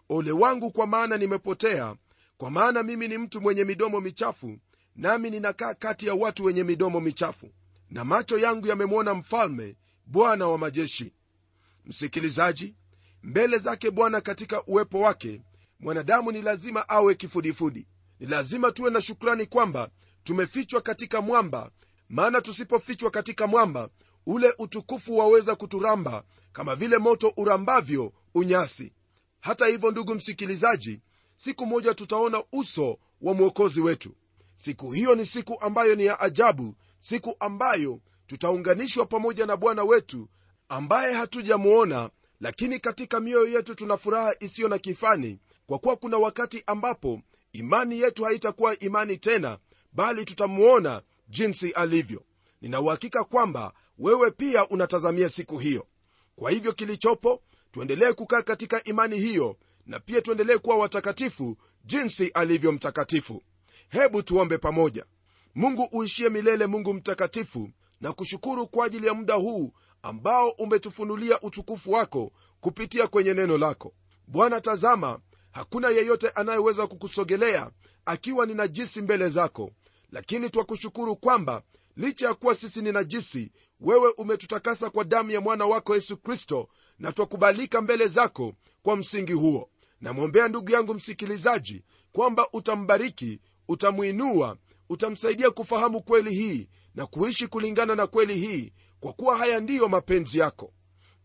Ole 0.09 0.31
wangu 0.31 0.71
kwa 0.71 0.87
maana 0.87 1.17
nimepotea 1.17 1.95
kwa 2.37 2.51
maana 2.51 2.83
mimi 2.83 3.07
ni 3.07 3.17
mtu 3.17 3.41
mwenye 3.41 3.63
midomo 3.63 4.01
michafu 4.01 4.57
nami 4.95 5.29
ninakaa 5.29 5.73
kati 5.73 6.07
ya 6.07 6.13
watu 6.13 6.43
wenye 6.45 6.63
midomo 6.63 6.99
michafu 6.99 7.49
na 7.89 8.05
macho 8.05 8.37
yangu 8.37 8.67
yamemwona 8.67 9.13
mfalme 9.13 9.75
bwana 10.05 10.47
wa 10.47 10.57
majeshi. 10.57 11.13
Msikilizaji 11.85 12.75
mbele 13.23 13.57
zake 13.57 13.91
bwana 13.91 14.21
katika 14.21 14.63
uwepo 14.65 14.99
wake 14.99 15.41
mwanadamu 15.79 16.31
ni 16.31 16.41
lazima 16.41 16.89
awe 16.89 17.15
kifudifudi. 17.15 17.87
Ni 18.19 18.27
lazima 18.27 18.71
tuwe 18.71 18.91
na 18.91 19.01
shukrani 19.01 19.45
kwamba 19.45 19.89
tumefichwa 20.23 20.81
katika 20.81 21.21
mwamba 21.21 21.71
maana 22.09 22.41
tusipofichwa 22.41 23.11
katika 23.11 23.47
mwamba 23.47 23.89
ule 24.25 24.53
utukufu 24.57 25.17
waweza 25.17 25.55
kuturamba 25.55 26.23
kama 26.53 26.75
vile 26.75 26.97
moto 26.97 27.33
urambavyo 27.37 28.13
unyasi. 28.35 28.93
Hata 29.39 29.65
hivyo 29.65 29.91
ndugu 29.91 30.15
msikilizaji 30.15 30.99
siku 31.35 31.65
moja 31.65 31.93
tutaona 31.93 32.43
uso 32.51 32.97
wa 33.21 33.33
mwokozi 33.33 33.81
wetu. 33.81 34.15
Siku 34.55 34.91
hiyo 34.91 35.15
ni 35.15 35.25
siku 35.25 35.57
ambayo 35.61 35.95
ni 35.95 36.05
ya 36.05 36.19
ajabu 36.19 36.75
siku 36.99 37.35
ambayo 37.39 37.99
tutaunganishwa 38.27 39.05
pamoja 39.05 39.45
na 39.45 39.57
bwana 39.57 39.83
wetu 39.83 40.29
ambaye 40.69 41.13
hatujamuona 41.13 42.09
lakini 42.39 42.79
katika 42.79 43.19
mioyo 43.19 43.47
yetu 43.47 43.75
tuna 43.75 43.97
furaha 43.97 44.35
isiyo 44.39 44.67
na 44.67 44.77
kifani 44.77 45.39
kwa 45.67 45.79
kuwa 45.79 45.95
kuna 45.95 46.17
wakati 46.17 46.63
ambapo 46.67 47.21
imani 47.53 47.99
yetu 47.99 48.23
haitakuwa 48.23 48.79
imani 48.79 49.17
tena 49.17 49.57
bali 49.93 50.25
tutamuona 50.25 51.01
jinsi 51.29 51.71
alivyo. 51.71 52.23
Ninauhakika 52.61 53.23
kwamba 53.23 53.73
wewe 54.01 54.31
pia 54.31 54.67
unatazamia 54.67 55.29
siku 55.29 55.57
hiyo. 55.57 55.87
Kwa 56.35 56.51
hivyo 56.51 56.73
kilichopo 56.73 57.41
tuendelee 57.71 58.13
kukaa 58.13 58.41
katika 58.41 58.83
imani 58.83 59.17
hiyo 59.19 59.57
na 59.85 59.99
pia 59.99 60.21
tuendelee 60.21 60.57
kuwa 60.57 60.75
watakatifu 60.77 61.57
jinsi 61.85 62.27
alivyo 62.27 62.71
mtakatifu. 62.71 63.43
Hebu 63.89 64.23
tuombe 64.23 64.57
pamoja. 64.57 65.05
Mungu 65.55 65.89
uishie 65.91 66.29
milele 66.29 66.67
mungu 66.67 66.93
mtakatifu 66.93 67.69
na 68.01 68.13
kushukuru 68.13 68.67
kwa 68.67 68.85
ajili 68.85 69.07
ya 69.07 69.13
muda 69.13 69.33
huu 69.33 69.73
ambao 70.01 70.49
umetufunulia 70.49 71.41
utukufu 71.41 71.91
wako 71.91 72.31
kupitia 72.61 73.07
kwenye 73.07 73.33
neno 73.33 73.57
lako. 73.57 73.93
Bwana 74.27 74.61
tazama 74.61 75.19
hakuna 75.51 75.89
yeyote 75.89 76.29
anayeweza 76.29 76.87
kukusogelea 76.87 77.71
akiwa 78.05 78.45
ni 78.45 78.53
najisi 78.53 79.01
mbele 79.01 79.29
zako. 79.29 79.71
Lakini 80.11 80.49
twakushukuru 80.49 81.15
kwamba 81.15 81.63
licha 81.97 82.27
ya 82.27 82.33
kuwa 82.33 82.55
sisi 82.55 82.81
ni 82.81 82.91
najisi 82.91 83.51
wewe 83.81 84.13
umetutakasa 84.17 84.89
kwa 84.89 85.03
damu 85.03 85.31
ya 85.31 85.41
mwana 85.41 85.65
wako 85.65 85.95
yesu 85.95 86.17
kristo 86.17 86.69
na 86.99 87.11
twakubalika 87.11 87.81
mbele 87.81 88.07
zako 88.07 88.53
kwa 88.83 88.97
msingi 88.97 89.33
huo. 89.33 89.69
Namwombea 90.01 90.47
ndugu 90.47 90.71
yangu 90.71 90.93
msikilizaji 90.93 91.83
kwamba 92.11 92.47
utambariki 92.53 93.39
utamwinua 93.67 94.57
utamsaidia 94.89 95.51
kufahamu 95.51 96.01
kweli 96.01 96.33
hii 96.35 96.67
na 96.95 97.05
kuishi 97.05 97.47
kulingana 97.47 97.95
na 97.95 98.07
kweli 98.07 98.35
hii 98.35 98.73
kwa 98.99 99.13
kuwa 99.13 99.37
haya 99.37 99.59
ndiyo 99.59 99.87
mapenzi 99.89 100.39
yako. 100.39 100.73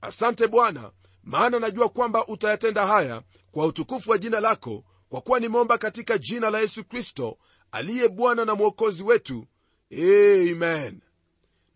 Asante 0.00 0.48
bwana 0.48 0.90
maana 1.22 1.58
najua 1.58 1.88
kwamba 1.88 2.26
utayatenda 2.26 2.86
haya 2.86 3.22
kwa 3.52 3.66
utukufu 3.66 4.10
wa 4.10 4.18
jina 4.18 4.40
lako 4.40 4.84
kwa 5.08 5.20
kuwa 5.20 5.40
nimeomba 5.40 5.78
katika 5.78 6.18
jina 6.18 6.50
la 6.50 6.60
yesu 6.60 6.84
kristo 6.84 7.38
aliye 7.72 8.08
bwana 8.08 8.44
na 8.44 8.54
mwokozi 8.54 9.02
wetu. 9.02 9.46
Amen 9.92 11.00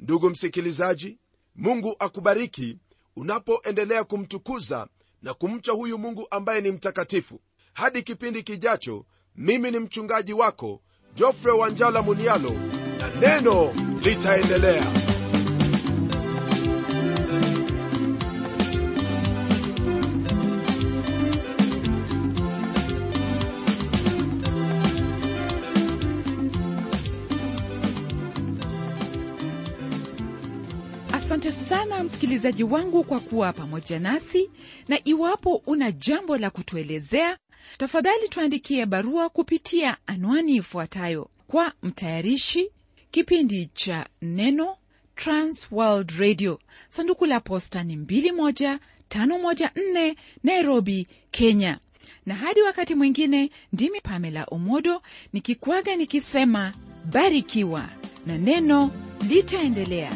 ndugu 0.00 0.30
msikilizaji 0.30 1.18
mungu 1.56 1.96
akubariki 1.98 2.78
unapoendelea 3.16 4.04
kumtukuza 4.04 4.86
na 5.22 5.34
kumcha 5.34 5.72
huyu 5.72 5.98
mungu 5.98 6.26
ambaye 6.30 6.60
ni 6.60 6.70
mtakatifu. 6.72 7.40
Hadi 7.72 8.02
kipindi 8.02 8.42
kijacho 8.42 9.04
mimi 9.36 9.70
ni 9.70 9.78
mchungaji 9.78 10.32
wako 10.32 10.80
jofre 11.14 11.52
wanjala 11.52 12.02
munialo 12.02 12.50
na 12.98 13.08
neno 13.20 13.72
litaendelea 14.02 14.86
asante 31.24 31.52
sana 31.52 32.02
msikilizaji 32.04 32.64
wangu 32.64 33.04
kwa 33.04 33.20
kuwa 33.20 33.52
pamoja 33.52 33.98
nasi. 34.00 34.50
Na 34.88 34.98
iwapo 35.04 35.62
una 35.66 35.92
jambo 35.92 36.38
la 36.38 36.50
kutuelezea 36.50 37.37
tafadhali 37.78 38.28
tuandikie 38.28 38.87
barua 38.87 39.28
kupitia 39.28 39.96
anwani 40.06 40.56
ifuatayo. 40.56 41.30
Kwa 41.46 41.72
mtayarishi 41.83 42.70
kipindi 43.11 43.66
cha 43.74 44.06
neno 44.22 44.76
transworld 45.16 46.11
radio. 46.11 46.59
Sanduku 46.88 47.26
la 47.26 47.40
posta 47.40 47.83
ni 47.83 47.96
21514 47.96 50.14
nairobi 50.44 51.06
kenya. 51.30 51.78
Na 52.26 52.35
hadi 52.35 52.62
wakati 52.62 52.94
mwingine 52.94 53.50
ndimi 53.72 54.00
pamela 54.00 54.44
omodo 54.50 55.02
nikikwaga 55.33 55.96
nikisema 55.96 56.72
barikiwa. 57.12 57.88
Na 58.26 58.38
neno 58.38 58.90
litaendelea 59.28 60.12